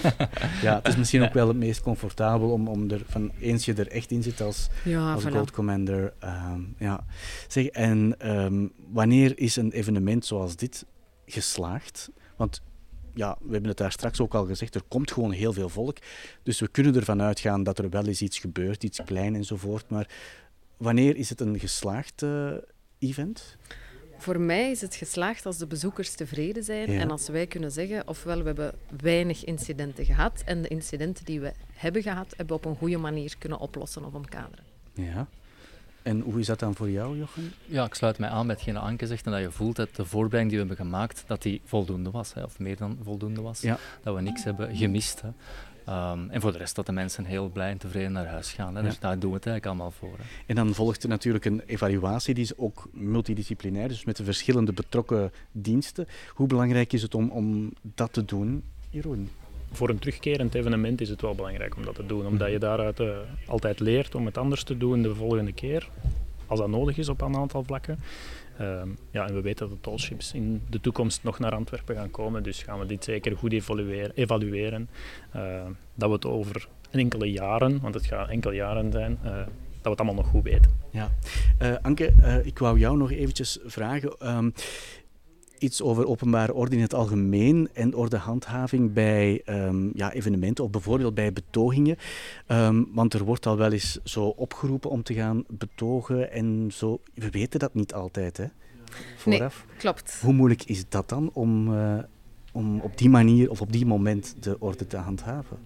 ja, 0.67 0.75
het 0.75 0.87
is 0.87 0.95
misschien 0.95 1.23
ook 1.23 1.33
wel 1.33 1.47
het 1.47 1.57
meest 1.57 1.81
comfortabel 1.81 2.49
om, 2.49 2.67
om 2.67 2.89
er 2.89 3.01
van 3.07 3.31
eens 3.39 3.65
je 3.65 3.73
er 3.73 3.87
echt 3.87 4.11
in 4.11 4.23
zit 4.23 4.41
als, 4.41 4.69
ja, 4.83 5.13
als 5.13 5.23
voilà. 5.23 5.31
Gold 5.31 5.51
Commander. 5.51 6.13
Um, 6.23 6.75
ja. 6.77 7.05
zeg, 7.47 7.65
en 7.65 8.15
um, 8.35 8.71
wanneer 8.91 9.39
is 9.39 9.55
een 9.55 9.71
evenement 9.71 10.25
zoals 10.25 10.55
dit 10.55 10.85
geslaagd? 11.25 12.09
Want 12.35 12.61
ja, 13.13 13.37
we 13.39 13.51
hebben 13.51 13.69
het 13.69 13.77
daar 13.77 13.91
straks 13.91 14.19
ook 14.19 14.33
al 14.33 14.45
gezegd, 14.45 14.75
er 14.75 14.83
komt 14.87 15.11
gewoon 15.11 15.31
heel 15.31 15.53
veel 15.53 15.69
volk. 15.69 15.97
Dus 16.43 16.59
we 16.59 16.67
kunnen 16.67 16.95
ervan 16.95 17.21
uitgaan 17.21 17.63
dat 17.63 17.79
er 17.79 17.89
wel 17.89 18.05
eens 18.05 18.21
iets 18.21 18.39
gebeurt, 18.39 18.83
iets 18.83 19.01
klein 19.05 19.35
enzovoort. 19.35 19.89
Maar 19.89 20.09
wanneer 20.77 21.15
is 21.15 21.29
het 21.29 21.41
een 21.41 21.59
geslaagd 21.59 22.21
uh, 22.21 22.51
event? 22.99 23.57
Voor 24.17 24.39
mij 24.39 24.71
is 24.71 24.81
het 24.81 24.95
geslaagd 24.95 25.45
als 25.45 25.57
de 25.57 25.67
bezoekers 25.67 26.15
tevreden 26.15 26.63
zijn 26.63 26.91
ja. 26.91 26.99
en 26.99 27.11
als 27.11 27.27
wij 27.27 27.47
kunnen 27.47 27.71
zeggen, 27.71 28.07
ofwel 28.07 28.37
we 28.37 28.45
hebben 28.45 28.73
weinig 29.01 29.43
incidenten 29.43 30.05
gehad 30.05 30.41
en 30.45 30.61
de 30.61 30.67
incidenten 30.67 31.25
die 31.25 31.39
we 31.39 31.53
hebben 31.73 32.01
gehad, 32.01 32.27
hebben 32.37 32.47
we 32.47 32.63
op 32.63 32.65
een 32.65 32.77
goede 32.77 32.97
manier 32.97 33.35
kunnen 33.37 33.59
oplossen 33.59 34.05
of 34.05 34.13
omkaderen. 34.13 34.65
Ja. 34.93 35.27
En 36.05 36.19
hoe 36.19 36.39
is 36.39 36.45
dat 36.45 36.59
dan 36.59 36.75
voor 36.75 36.89
jou, 36.89 37.17
Jochen? 37.17 37.53
Ja, 37.65 37.85
ik 37.85 37.93
sluit 37.93 38.17
mij 38.17 38.29
aan 38.29 38.47
bij 38.47 38.55
hetgene 38.55 38.79
Anke 38.79 39.07
zegt 39.07 39.25
en 39.25 39.31
dat 39.31 39.41
je 39.41 39.51
voelt 39.51 39.75
dat 39.75 39.95
de 39.95 40.05
voorbereiding 40.05 40.49
die 40.49 40.61
we 40.61 40.67
hebben 40.67 40.85
gemaakt, 40.85 41.23
dat 41.27 41.41
die 41.41 41.61
voldoende 41.63 42.11
was, 42.11 42.33
hè, 42.33 42.43
of 42.43 42.59
meer 42.59 42.77
dan 42.77 42.97
voldoende 43.03 43.41
was. 43.41 43.61
Dat 44.03 44.15
we 44.15 44.21
niks 44.21 44.43
hebben 44.43 44.75
gemist. 44.75 45.21
Hè. 45.21 45.29
Ehm, 45.85 46.29
en 46.29 46.41
voor 46.41 46.51
de 46.51 46.57
rest 46.57 46.75
dat 46.75 46.85
de 46.85 46.91
mensen 46.91 47.25
heel 47.25 47.49
blij 47.49 47.71
en 47.71 47.77
tevreden 47.77 48.11
naar 48.11 48.27
huis 48.27 48.51
gaan. 48.51 48.75
Hè. 48.75 48.81
Dus 48.81 48.99
daar 48.99 49.19
doen 49.19 49.29
we 49.29 49.35
het 49.35 49.45
eigenlijk 49.45 49.65
allemaal 49.65 49.91
voor. 49.99 50.17
Hè. 50.17 50.23
En 50.45 50.55
dan 50.55 50.73
volgt 50.73 51.03
er 51.03 51.09
natuurlijk 51.09 51.45
een 51.45 51.61
evaluatie, 51.65 52.33
die 52.33 52.43
is 52.43 52.57
ook 52.57 52.89
multidisciplinair, 52.91 53.87
dus 53.87 54.05
met 54.05 54.17
de 54.17 54.23
verschillende 54.23 54.73
betrokken 54.73 55.31
diensten. 55.51 56.07
Hoe 56.29 56.47
belangrijk 56.47 56.93
is 56.93 57.01
het 57.01 57.15
om, 57.15 57.29
om 57.29 57.73
dat 57.81 58.13
te 58.13 58.25
doen, 58.25 58.63
Jeroen? 58.89 59.29
Voor 59.71 59.89
een 59.89 59.99
terugkerend 59.99 60.55
evenement 60.55 61.01
is 61.01 61.09
het 61.09 61.21
wel 61.21 61.35
belangrijk 61.35 61.75
om 61.75 61.85
dat 61.85 61.95
te 61.95 62.05
doen, 62.05 62.25
omdat 62.25 62.51
je 62.51 62.59
daaruit 62.59 62.99
uh, 62.99 63.17
altijd 63.47 63.79
leert 63.79 64.15
om 64.15 64.25
het 64.25 64.37
anders 64.37 64.63
te 64.63 64.77
doen 64.77 65.01
de 65.01 65.15
volgende 65.15 65.53
keer, 65.53 65.89
als 66.45 66.59
dat 66.59 66.69
nodig 66.69 66.97
is 66.97 67.09
op 67.09 67.21
een 67.21 67.35
aantal 67.35 67.63
vlakken. 67.63 67.99
Ehm, 68.57 68.89
ja, 69.11 69.27
en 69.27 69.33
we 69.33 69.41
weten 69.41 69.67
dat 69.67 69.75
de 69.75 69.81
tollships 69.81 70.33
in 70.33 70.61
de 70.69 70.81
toekomst 70.81 71.23
nog 71.23 71.39
naar 71.39 71.55
Antwerpen 71.55 71.95
gaan 71.95 72.11
komen, 72.11 72.43
dus 72.43 72.63
gaan 72.63 72.79
we 72.79 72.85
dit 72.85 73.03
zeker 73.03 73.37
goed 73.37 73.51
evalueren. 73.51 74.11
evalueren 74.15 74.89
uh, 75.35 75.61
dat 75.95 76.09
we 76.09 76.15
het 76.15 76.25
over 76.25 76.67
enkele 76.91 77.31
jaren, 77.31 77.81
want 77.81 77.93
het 77.93 78.05
gaat 78.05 78.29
enkele 78.29 78.55
jaren 78.55 78.91
zijn, 78.91 79.19
uh, 79.25 79.31
dat 79.35 79.47
we 79.81 79.89
het 79.89 79.99
allemaal 79.99 80.15
nog 80.15 80.27
goed 80.27 80.43
weten. 80.43 80.79
Ja. 80.91 81.11
Uh, 81.61 81.75
Anke, 81.81 82.13
ik 82.43 82.59
wou 82.59 82.79
jou 82.79 82.97
nog 82.97 83.11
eventjes 83.11 83.59
vragen. 83.65 84.35
Um, 84.35 84.53
iets 85.57 85.81
over 85.81 86.07
openbare 86.07 86.53
orde 86.53 86.75
in 86.75 86.81
het 86.81 86.93
algemeen 86.93 87.69
en 87.73 87.95
ordehandhaving 87.95 88.93
bij 88.93 89.41
um, 89.45 89.91
ja, 89.93 90.11
evenementen 90.11 90.63
of 90.63 90.69
bijvoorbeeld 90.69 91.13
bij 91.13 91.33
betogingen. 91.33 91.97
Um, 92.47 92.87
want 92.93 93.13
er 93.13 93.23
wordt 93.23 93.45
al 93.45 93.57
wel 93.57 93.71
eens 93.71 93.99
zo 94.03 94.25
opgeroepen 94.25 94.89
om 94.89 95.03
te 95.03 95.13
gaan 95.13 95.43
betogen 95.47 96.31
en 96.31 96.69
zo. 96.73 96.99
We 97.13 97.29
weten 97.29 97.59
dat 97.59 97.73
niet 97.73 97.93
altijd, 97.93 98.37
hè? 98.37 98.45
Vooraf. 99.17 99.65
Nee, 99.67 99.77
klopt. 99.77 100.19
Hoe 100.21 100.33
moeilijk 100.33 100.63
is 100.63 100.89
dat 100.89 101.09
dan 101.09 101.29
om, 101.33 101.73
uh, 101.73 101.97
om 102.51 102.79
op 102.79 102.97
die 102.97 103.09
manier 103.09 103.49
of 103.49 103.61
op 103.61 103.71
die 103.71 103.85
moment 103.85 104.35
de 104.39 104.59
orde 104.59 104.87
te 104.87 104.97
handhaven? 104.97 105.57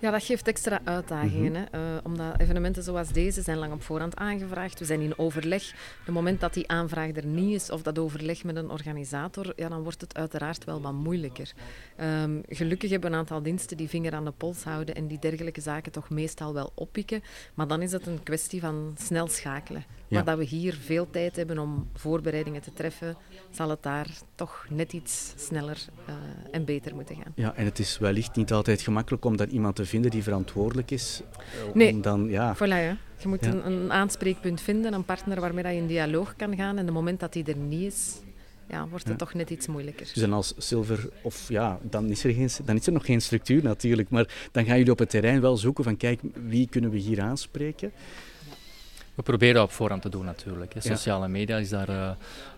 Ja, 0.00 0.10
dat 0.10 0.24
geeft 0.24 0.48
extra 0.48 0.80
uitdagingen. 0.84 1.50
Mm 1.50 1.66
hè? 1.70 1.94
Uh, 1.94 2.00
omdat 2.04 2.40
evenementen 2.40 2.82
zoals 2.82 3.08
deze 3.08 3.42
zijn 3.42 3.58
lang 3.58 3.72
op 3.72 3.82
voorhand 3.82 4.16
aangevraagd. 4.16 4.78
We 4.78 4.84
zijn 4.84 5.00
in 5.00 5.18
overleg. 5.18 5.72
Het 6.04 6.14
moment 6.14 6.40
dat 6.40 6.54
die 6.54 6.68
aanvraag 6.68 7.16
er 7.16 7.26
niet 7.26 7.54
is 7.54 7.70
of 7.70 7.82
dat 7.82 7.98
overleg 7.98 8.44
met 8.44 8.56
een 8.56 8.70
organisator, 8.70 9.52
ja, 9.56 9.68
dan 9.68 9.82
wordt 9.82 10.00
het 10.00 10.16
uiteraard 10.16 10.64
wel 10.64 10.80
wat 10.80 10.92
moeilijker. 10.92 11.52
Um, 12.00 12.42
gelukkig 12.48 12.90
hebben 12.90 13.10
we 13.10 13.14
een 13.16 13.22
aantal 13.22 13.42
diensten 13.42 13.76
die 13.76 13.88
vinger 13.88 14.14
aan 14.14 14.24
de 14.24 14.30
pols 14.30 14.62
houden 14.64 14.94
en 14.94 15.06
die 15.06 15.18
dergelijke 15.18 15.60
zaken 15.60 15.92
toch 15.92 16.10
meestal 16.10 16.54
wel 16.54 16.72
oppikken. 16.74 17.22
Maar 17.54 17.66
dan 17.66 17.82
is 17.82 17.92
het 17.92 18.06
een 18.06 18.22
kwestie 18.22 18.60
van 18.60 18.94
snel 18.98 19.28
schakelen. 19.28 19.84
Maar 20.08 20.24
dat 20.24 20.38
we 20.38 20.44
hier 20.44 20.74
veel 20.74 21.10
tijd 21.10 21.36
hebben 21.36 21.58
om 21.58 21.88
voorbereidingen 21.94 22.62
te 22.62 22.72
treffen, 22.72 23.16
zal 23.50 23.70
het 23.70 23.82
daar 23.82 24.08
toch 24.34 24.66
net 24.70 24.92
iets 24.92 25.32
sneller 25.36 25.78
uh, 26.08 26.14
en 26.50 26.64
beter 26.64 26.94
moeten 26.94 27.16
gaan. 27.16 27.32
Ja, 27.34 27.54
en 27.54 27.64
het 27.64 27.78
is 27.78 27.98
wellicht 27.98 28.36
niet 28.36 28.52
altijd 28.52 28.80
gemakkelijk 28.80 29.24
om 29.24 29.36
dan 29.36 29.48
iemand 29.48 29.76
te 29.76 29.84
vinden 29.84 30.10
die 30.10 30.22
verantwoordelijk 30.22 30.90
is. 30.90 31.22
Nee, 31.74 32.00
dan, 32.00 32.28
ja. 32.28 32.56
voilà. 32.56 32.58
Ja. 32.58 32.96
Je 33.18 33.28
moet 33.28 33.46
een, 33.46 33.66
een, 33.66 33.92
aanspreekpunt 33.92 34.60
vinden, 34.60 34.92
een 34.92 35.04
partner 35.04 35.40
waarmee 35.40 35.74
je 35.74 35.80
in 35.80 35.86
dialoog 35.86 36.36
kan 36.36 36.56
gaan. 36.56 36.78
En 36.78 36.84
het 36.84 36.94
moment 36.94 37.20
dat 37.20 37.32
die 37.32 37.44
er 37.44 37.56
niet 37.56 37.92
is, 37.92 38.20
ja, 38.68 38.88
wordt 38.88 39.08
het 39.08 39.18
toch 39.18 39.34
net 39.34 39.50
iets 39.50 39.66
moeilijker. 39.66 40.06
Dus 40.06 40.22
dan 40.22 40.32
als 40.32 40.54
zilver, 40.56 41.08
of 41.22 41.48
ja, 41.48 41.78
dan 41.82 42.10
is, 42.10 42.24
er 42.24 42.32
geen, 42.32 42.48
dan 42.64 42.76
is 42.76 42.86
er 42.86 42.92
nog 42.92 43.04
geen 43.04 43.20
structuur 43.20 43.62
natuurlijk. 43.62 44.10
Maar 44.10 44.48
dan 44.52 44.64
gaan 44.64 44.76
jullie 44.76 44.92
op 44.92 44.98
het 44.98 45.10
terrein 45.10 45.40
wel 45.40 45.56
zoeken 45.56 45.84
van, 45.84 45.96
kijk, 45.96 46.20
wie 46.46 46.68
kunnen 46.68 46.90
we 46.90 46.98
hier 46.98 47.20
aanspreken? 47.20 47.92
We 49.18 49.24
proberen 49.24 49.54
dat 49.54 49.64
op 49.64 49.72
voorhand 49.72 50.02
te 50.02 50.08
doen 50.08 50.24
natuurlijk. 50.24 50.74
Hè. 50.74 50.80
Sociale 50.80 51.28
media 51.28 51.56
is 51.56 51.68
daar 51.68 51.88
uh, 51.88 52.10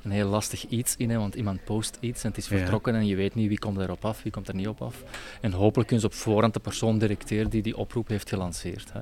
een 0.02 0.10
heel 0.10 0.28
lastig 0.28 0.66
iets 0.68 0.94
in, 0.96 1.10
hè, 1.10 1.18
want 1.18 1.34
iemand 1.34 1.64
post 1.64 1.96
iets 2.00 2.22
en 2.22 2.28
het 2.28 2.38
is 2.38 2.46
vertrokken 2.46 2.94
en 2.94 3.06
je 3.06 3.16
weet 3.16 3.34
niet 3.34 3.48
wie 3.48 3.58
komt 3.58 3.78
erop 3.78 4.04
af, 4.04 4.22
wie 4.22 4.32
komt 4.32 4.48
er 4.48 4.54
niet 4.54 4.68
op 4.68 4.82
af. 4.82 5.02
En 5.40 5.52
hopelijk 5.52 5.88
kunnen 5.88 6.08
ze 6.08 6.16
op 6.16 6.20
voorhand 6.22 6.54
de 6.54 6.60
persoon 6.60 6.98
directeren 6.98 7.50
die 7.50 7.62
die 7.62 7.76
oproep 7.76 8.08
heeft 8.08 8.28
gelanceerd. 8.28 8.92
Hè. 8.92 9.00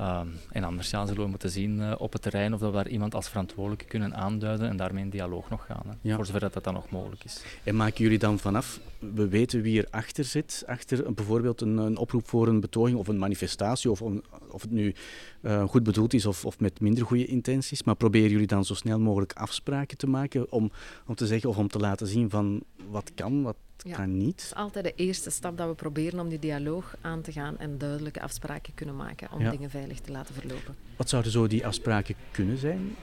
Um, 0.00 0.32
en 0.50 0.64
anders 0.64 0.90
ja, 0.90 1.06
zullen 1.06 1.22
we 1.22 1.28
moeten 1.28 1.50
zien 1.50 1.78
uh, 1.78 1.92
op 1.98 2.12
het 2.12 2.22
terrein 2.22 2.54
of 2.54 2.60
dat 2.60 2.70
we 2.70 2.76
daar 2.76 2.88
iemand 2.88 3.14
als 3.14 3.28
verantwoordelijke 3.28 3.84
kunnen 3.84 4.14
aanduiden 4.14 4.68
en 4.68 4.76
daarmee 4.76 5.04
in 5.04 5.10
dialoog 5.10 5.50
nog 5.50 5.66
gaan. 5.66 5.82
Hè, 5.86 5.92
ja. 6.00 6.16
Voor 6.16 6.26
zover 6.26 6.40
dat, 6.40 6.52
dat 6.52 6.64
dan 6.64 6.74
nog 6.74 6.90
mogelijk 6.90 7.24
is. 7.24 7.44
En 7.64 7.76
maken 7.76 8.02
jullie 8.02 8.18
dan 8.18 8.38
vanaf, 8.38 8.80
we 8.98 9.28
weten 9.28 9.62
wie 9.62 9.86
erachter 9.86 10.24
zit, 10.24 10.64
achter 10.66 11.14
bijvoorbeeld 11.14 11.60
een, 11.60 11.76
een, 11.76 11.96
oproep 11.96 12.28
voor 12.28 12.48
een 12.48 12.60
betoging 12.60 12.98
of 12.98 13.08
een 13.08 13.18
manifestatie, 13.18 13.90
of, 13.90 14.02
of 14.50 14.62
het 14.62 14.70
nu 14.70 14.94
uh, 15.42 15.64
goed 15.64 15.82
bedoeld 15.82 16.14
is 16.14 16.26
of, 16.26 16.44
of 16.44 16.60
met 16.60 16.80
minder 16.80 17.04
goede 17.04 17.26
intenties, 17.26 17.82
maar 17.82 17.96
proberen 17.96 18.30
jullie 18.30 18.46
dan 18.46 18.64
zo 18.64 18.74
snel 18.74 18.98
mogelijk 18.98 19.32
afspraken 19.32 19.96
te 19.96 20.06
maken 20.06 20.52
om, 20.52 20.70
om 21.06 21.14
te 21.14 21.26
zeggen 21.26 21.50
of 21.50 21.56
om 21.56 21.68
te 21.68 21.78
laten 21.78 22.06
zien 22.06 22.30
van 22.30 22.62
wat 22.88 23.12
kan, 23.14 23.42
wat 23.42 23.56
ja, 23.82 23.96
kan 23.96 24.16
niet. 24.16 24.40
Het 24.40 24.40
is 24.40 24.54
altijd 24.54 24.84
de 24.84 24.94
eerste 24.94 25.30
stap 25.30 25.56
dat 25.56 25.68
we 25.68 25.74
proberen 25.74 26.20
om 26.20 26.28
die 26.28 26.38
dialoog 26.38 26.96
aan 27.00 27.22
te 27.22 27.32
gaan 27.32 27.58
en 27.58 27.78
duidelijke 27.78 28.20
afspraken 28.20 28.74
kunnen 28.74 28.96
maken 28.96 29.32
om 29.32 29.50
dingen 29.50 29.70
veilig 29.70 30.00
te 30.00 30.12
laten 30.12 30.34
verlopen. 30.34 30.74
Wat 30.96 31.08
zouden 31.08 31.32
zo 31.32 31.46
die 31.46 31.66
afspraken 31.66 32.14
kunnen 32.30 32.58
zijn? 32.58 32.96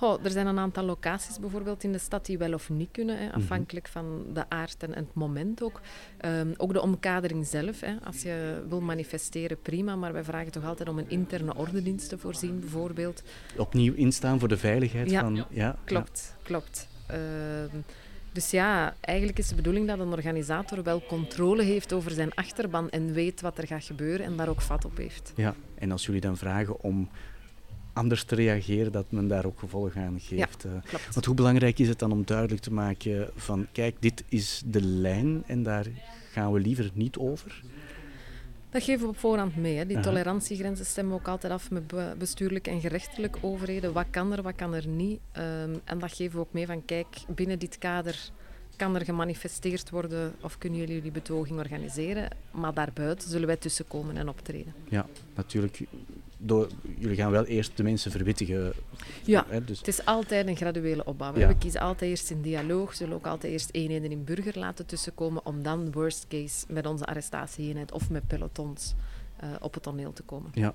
Oh, 0.00 0.24
er 0.24 0.30
zijn 0.30 0.46
een 0.46 0.58
aantal 0.58 0.84
locaties 0.84 1.38
bijvoorbeeld 1.38 1.84
in 1.84 1.92
de 1.92 1.98
stad 1.98 2.26
die 2.26 2.38
wel 2.38 2.52
of 2.52 2.70
niet 2.70 2.88
kunnen, 2.92 3.18
hè, 3.18 3.26
mhm. 3.26 3.36
afhankelijk 3.36 3.88
van 3.88 4.24
de 4.32 4.48
aard 4.48 4.82
en, 4.82 4.94
het 4.94 5.14
moment 5.14 5.62
ook. 5.62 5.80
Um, 6.24 6.54
ook 6.56 6.72
de 6.72 6.80
omkadering 6.80 7.46
zelf. 7.46 7.80
Hè. 7.80 7.94
Als 8.04 8.22
je 8.22 8.64
wil 8.68 8.80
manifesteren, 8.80 9.60
prima, 9.62 9.96
maar 9.96 10.12
wij 10.12 10.24
vragen 10.24 10.52
toch 10.52 10.64
altijd 10.64 10.88
om 10.88 10.98
een 10.98 11.10
interne 11.10 11.54
ordendienst 11.54 12.08
te 12.08 12.18
voorzien, 12.18 12.60
bijvoorbeeld. 12.60 13.22
Opnieuw 13.56 13.94
instaan 13.94 14.38
voor 14.38 14.48
de 14.48 14.56
veiligheid 14.56 15.10
ja, 15.10 15.20
van... 15.20 15.44
Ja, 15.50 15.76
klopt, 15.84 16.34
klopt. 16.42 16.88
Uh, 17.10 17.16
dus 18.36 18.50
ja, 18.50 18.94
eigenlijk 19.00 19.38
is 19.38 19.48
de 19.48 19.54
bedoeling 19.54 19.86
dat 19.86 19.98
een 19.98 20.12
organisator 20.12 20.82
wel 20.82 21.02
controle 21.08 21.62
heeft 21.62 21.92
over 21.92 22.10
zijn 22.10 22.34
achterban 22.34 22.90
en 22.90 23.12
weet 23.12 23.40
wat 23.40 23.58
er 23.58 23.66
gaat 23.66 23.84
gebeuren 23.84 24.26
en 24.26 24.36
daar 24.36 24.48
ook 24.48 24.60
vat 24.60 24.84
op 24.84 24.96
heeft. 24.96 25.32
Ja, 25.36 25.54
en 25.74 25.92
als 25.92 26.06
jullie 26.06 26.20
dan 26.20 26.36
vragen 26.36 26.80
om 26.80 27.08
anders 27.92 28.24
te 28.24 28.34
reageren, 28.34 28.92
dat 28.92 29.04
men 29.08 29.28
daar 29.28 29.44
ook 29.44 29.58
gevolgen 29.58 30.02
aan 30.02 30.20
geeft. 30.20 30.62
Ja, 30.62 30.82
eh. 30.92 31.00
Want 31.12 31.24
hoe 31.24 31.34
belangrijk 31.34 31.78
is 31.78 31.88
het 31.88 31.98
dan 31.98 32.12
om 32.12 32.24
duidelijk 32.24 32.62
te 32.62 32.72
maken 32.72 33.30
van 33.36 33.66
kijk, 33.72 33.96
dit 34.00 34.24
is 34.28 34.62
de 34.66 34.82
lijn 34.82 35.42
en 35.46 35.62
daar 35.62 35.86
gaan 36.30 36.52
we 36.52 36.60
liever 36.60 36.90
niet 36.92 37.16
over? 37.16 37.62
Dat 38.76 38.84
geven 38.84 39.02
we 39.02 39.08
op 39.08 39.18
voorhand 39.18 39.56
mee. 39.56 39.76
Hè. 39.76 39.86
Die 39.86 40.00
tolerantiegrenzen 40.00 40.86
stemmen 40.86 41.14
we 41.14 41.20
ook 41.20 41.28
altijd 41.28 41.52
af 41.52 41.70
met 41.70 42.18
bestuurlijk 42.18 42.66
en 42.66 42.80
gerechtelijk 42.80 43.36
overheden. 43.40 43.92
Wat 43.92 44.06
kan 44.10 44.32
er, 44.32 44.42
wat 44.42 44.54
kan 44.54 44.74
er 44.74 44.86
niet? 44.86 45.20
Um, 45.38 45.80
en 45.84 45.98
dat 45.98 46.12
geven 46.12 46.34
we 46.34 46.40
ook 46.40 46.52
mee 46.52 46.66
van 46.66 46.84
kijk, 46.84 47.06
binnen 47.28 47.58
dit 47.58 47.78
kader 47.78 48.30
kan 48.76 48.94
er 48.94 49.04
gemanifesteerd 49.04 49.90
worden 49.90 50.34
of 50.40 50.58
kunnen 50.58 50.78
jullie 50.78 51.02
die 51.02 51.10
betoging 51.10 51.58
organiseren. 51.58 52.28
Maar 52.50 52.74
daarbuiten 52.74 53.28
zullen 53.28 53.46
wij 53.46 53.56
tussenkomen 53.56 54.16
en 54.16 54.28
optreden. 54.28 54.74
Ja, 54.88 55.06
natuurlijk 55.34 55.80
door, 56.46 56.68
jullie 56.98 57.16
gaan 57.16 57.30
wel 57.30 57.44
eerst 57.44 57.76
de 57.76 57.82
mensen 57.82 58.10
verwittigen. 58.10 58.72
Ja, 59.24 59.46
hè, 59.48 59.64
dus. 59.64 59.78
het 59.78 59.88
is 59.88 60.04
altijd 60.04 60.46
een 60.46 60.56
graduele 60.56 61.04
opbouw. 61.04 61.32
We 61.32 61.56
kiezen 61.58 61.80
altijd 61.80 62.10
eerst 62.10 62.30
in 62.30 62.42
dialoog, 62.42 62.94
zullen 62.94 63.14
ook 63.14 63.26
altijd 63.26 63.52
eerst 63.52 63.68
eenheden 63.72 64.10
in 64.10 64.24
burger 64.24 64.58
laten 64.58 64.86
tussenkomen, 64.86 65.46
om 65.46 65.62
dan 65.62 65.92
worst 65.92 66.26
case 66.28 66.64
met 66.68 66.86
onze 66.86 67.04
arrestatieeenheid 67.04 67.92
of 67.92 68.10
met 68.10 68.26
pelotons 68.26 68.94
uh, 69.44 69.50
op 69.60 69.74
het 69.74 69.82
toneel 69.82 70.12
te 70.12 70.22
komen. 70.22 70.50
Ja, 70.54 70.74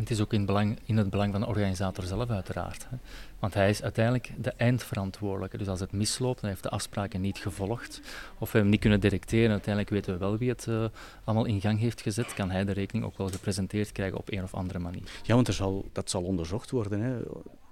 en 0.00 0.06
het 0.06 0.14
is 0.14 0.20
ook 0.20 0.32
in, 0.32 0.44
belang, 0.44 0.78
in 0.84 0.96
het 0.96 1.10
belang 1.10 1.32
van 1.32 1.40
de 1.40 1.46
organisator 1.46 2.04
zelf 2.04 2.30
uiteraard. 2.30 2.86
Hè. 2.90 2.96
Want 3.38 3.54
hij 3.54 3.70
is 3.70 3.82
uiteindelijk 3.82 4.32
de 4.38 4.52
eindverantwoordelijke. 4.56 5.58
Dus 5.58 5.68
als 5.68 5.80
het 5.80 5.92
misloopt 5.92 6.40
hij 6.40 6.50
heeft 6.50 6.62
de 6.62 6.68
afspraken 6.68 7.20
niet 7.20 7.38
gevolgd, 7.38 8.00
of 8.38 8.52
we 8.52 8.58
hem 8.58 8.68
niet 8.68 8.80
kunnen 8.80 9.00
directeren, 9.00 9.50
uiteindelijk 9.50 9.94
weten 9.94 10.12
we 10.12 10.18
wel 10.18 10.38
wie 10.38 10.48
het 10.48 10.66
uh, 10.68 10.84
allemaal 11.24 11.44
in 11.44 11.60
gang 11.60 11.78
heeft 11.78 12.00
gezet, 12.00 12.34
kan 12.34 12.50
hij 12.50 12.64
de 12.64 12.72
rekening 12.72 13.04
ook 13.04 13.18
wel 13.18 13.28
gepresenteerd 13.28 13.92
krijgen 13.92 14.18
op 14.18 14.32
een 14.32 14.42
of 14.42 14.54
andere 14.54 14.78
manier. 14.78 15.02
Ja, 15.22 15.34
want 15.34 15.54
zal, 15.54 15.88
dat 15.92 16.10
zal 16.10 16.22
onderzocht 16.22 16.70
worden, 16.70 17.00
hè, 17.00 17.18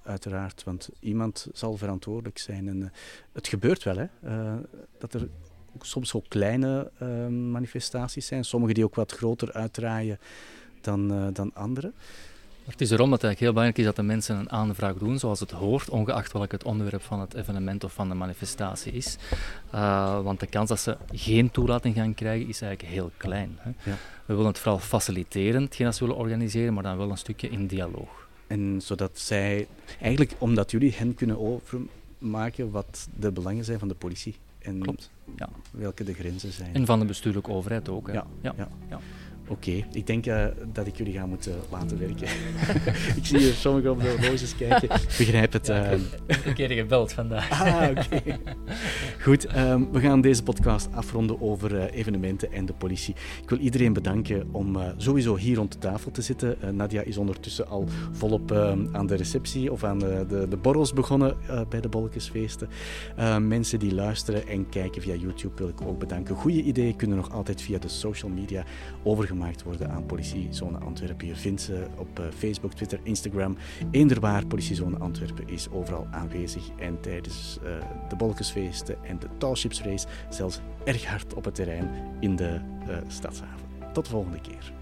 uiteraard. 0.02 0.64
Want 0.64 0.88
iemand 1.00 1.48
zal 1.52 1.76
verantwoordelijk 1.76 2.38
zijn. 2.38 2.68
En 2.68 2.80
uh, 2.80 2.86
het 3.32 3.48
gebeurt 3.48 3.82
wel, 3.82 3.96
hè, 3.96 4.06
uh, 4.24 4.54
dat 4.98 5.14
er 5.14 5.28
soms 5.80 6.14
ook 6.14 6.28
kleine 6.28 6.90
manifestaties 7.30 8.26
zijn, 8.26 8.44
sommige 8.44 8.72
die 8.72 8.84
ook 8.84 8.94
wat 8.94 9.12
groter 9.12 9.52
uitdraaien 9.52 10.18
dan, 10.80 11.12
uh, 11.12 11.26
dan 11.32 11.50
anderen. 11.54 11.94
Het 12.68 12.80
is 12.80 12.90
erom 12.90 13.10
dat 13.10 13.22
het 13.22 13.24
eigenlijk 13.24 13.40
heel 13.40 13.52
belangrijk 13.52 13.78
is 13.78 13.84
dat 13.84 13.96
de 13.96 14.12
mensen 14.12 14.36
een 14.36 14.50
aanvraag 14.50 14.94
doen 14.94 15.18
zoals 15.18 15.40
het 15.40 15.50
hoort, 15.50 15.90
ongeacht 15.90 16.32
welk 16.32 16.52
het 16.52 16.64
onderwerp 16.64 17.02
van 17.02 17.20
het 17.20 17.34
evenement 17.34 17.84
of 17.84 17.92
van 17.92 18.08
de 18.08 18.14
manifestatie 18.14 18.92
is. 18.92 19.16
Uh, 19.74 20.20
want 20.22 20.40
de 20.40 20.46
kans 20.46 20.68
dat 20.68 20.80
ze 20.80 20.96
geen 21.12 21.50
toelating 21.50 21.94
gaan 21.94 22.14
krijgen 22.14 22.48
is 22.48 22.60
eigenlijk 22.60 22.94
heel 22.94 23.10
klein. 23.16 23.56
Hè. 23.58 23.70
Ja. 23.90 23.96
We 24.26 24.34
willen 24.34 24.46
het 24.46 24.58
vooral 24.58 24.78
faciliteren, 24.78 25.62
hetgeen 25.62 25.86
dat 25.86 25.94
ze 25.94 26.04
willen 26.04 26.20
organiseren, 26.20 26.74
maar 26.74 26.82
dan 26.82 26.96
wel 26.96 27.10
een 27.10 27.18
stukje 27.18 27.48
in 27.48 27.66
dialoog. 27.66 28.28
En 28.46 28.80
zodat 28.82 29.18
zij, 29.18 29.66
eigenlijk 30.00 30.34
omdat 30.38 30.70
jullie 30.70 30.92
hen 30.92 31.14
kunnen 31.14 31.38
overmaken 31.38 32.70
wat 32.70 33.08
de 33.16 33.32
belangen 33.32 33.64
zijn 33.64 33.78
van 33.78 33.88
de 33.88 33.94
politie. 33.94 34.36
En 34.58 34.80
Klopt. 34.80 35.10
Ja. 35.36 35.48
welke 35.70 36.04
de 36.04 36.14
grenzen 36.14 36.52
zijn. 36.52 36.74
En 36.74 36.86
van 36.86 36.98
de 36.98 37.04
bestuurlijke 37.04 37.50
overheid 37.50 37.88
ook. 37.88 38.06
Hè. 38.06 38.12
Ja. 38.12 38.26
Ja. 38.40 38.54
ja. 38.88 39.00
Oké, 39.48 39.84
ik 39.92 40.06
denk 40.06 40.26
uh, 40.26 40.44
dat 40.72 40.86
ik 40.86 40.96
jullie 40.96 41.12
ga 41.12 41.26
moeten 41.26 41.54
laten 41.70 41.98
werken. 41.98 42.26
ik 43.20 43.26
zie 43.26 43.38
hier 43.38 43.52
sommigen 43.52 43.90
op 43.90 44.00
de 44.00 44.08
horloges 44.08 44.56
kijken. 44.56 44.90
Ik 44.90 45.14
begrijp 45.18 45.52
het. 45.52 45.66
Ja, 45.66 45.92
uh... 45.92 46.00
een 46.44 46.54
keer 46.54 46.70
gebeld 46.70 47.12
vandaag. 47.12 47.50
ah, 47.50 47.88
oké. 47.90 48.38
Goed, 49.22 49.56
um, 49.56 49.92
we 49.92 50.00
gaan 50.00 50.20
deze 50.20 50.42
podcast 50.42 50.88
afronden 50.92 51.40
over 51.40 51.74
uh, 51.74 51.84
evenementen 51.92 52.52
en 52.52 52.66
de 52.66 52.72
politie. 52.72 53.14
Ik 53.42 53.48
wil 53.48 53.58
iedereen 53.58 53.92
bedanken 53.92 54.48
om 54.52 54.76
sowieso 54.96 55.36
hier 55.36 55.56
rond 55.56 55.72
de 55.72 55.78
tafel 55.78 56.10
te 56.10 56.22
zitten. 56.22 56.56
Nadia 56.76 57.02
is 57.02 57.16
ondertussen 57.16 57.68
al 57.68 57.84
volop 58.12 58.52
aan 58.92 59.06
de 59.06 59.14
receptie 59.14 59.72
of 59.72 59.84
aan 59.84 59.98
de, 59.98 60.24
de, 60.28 60.48
de 60.48 60.56
borrels 60.56 60.92
begonnen 60.92 61.36
bij 61.68 61.80
de 61.80 61.88
Bolkensfeesten. 61.88 62.68
mensen 63.40 63.78
die 63.78 63.94
luisteren 63.94 64.48
en 64.48 64.68
kijken 64.68 65.02
via 65.02 65.14
YouTube 65.14 65.54
wil 65.56 65.68
ik 65.68 65.80
ook 65.80 65.98
bedanken. 65.98 66.34
Goede 66.34 66.62
ideeën 66.62 66.96
kunnen 66.96 67.16
nog 67.16 67.32
altijd 67.32 67.62
via 67.62 67.78
de 67.78 67.88
social 67.88 68.30
media 68.30 68.64
overgemaakt 69.02 69.37
gemaakt 69.38 69.62
worden 69.62 69.90
aan 69.90 70.06
politiezone 70.06 70.78
Antwerpen. 70.78 71.26
Je 71.26 71.36
vindt 71.36 71.60
ze 71.60 71.86
op 71.96 72.18
eh, 72.18 72.24
Facebook, 72.36 72.72
Twitter, 72.72 73.00
Instagram. 73.02 73.56
Eender 73.90 74.20
waar, 74.20 74.46
politiezone 74.46 74.98
Antwerpen 74.98 75.48
is 75.48 75.70
overal 75.70 76.06
aanwezig. 76.10 76.68
En 76.78 77.00
tijdens 77.00 77.58
eh, 77.64 77.70
de 78.08 78.16
bolkensfeesten 78.16 79.04
en 79.04 79.18
de 79.18 79.28
touwchipsrace 79.38 80.06
zelfs 80.28 80.60
erg 80.84 81.04
hard 81.04 81.34
op 81.34 81.44
het 81.44 81.54
terrein 81.54 81.90
in 82.20 82.36
de 82.36 82.60
uh, 82.88 82.96
stadshaven. 83.06 83.66
Tot 83.92 84.04
de 84.04 84.10
volgende 84.10 84.40
keer. 84.40 84.72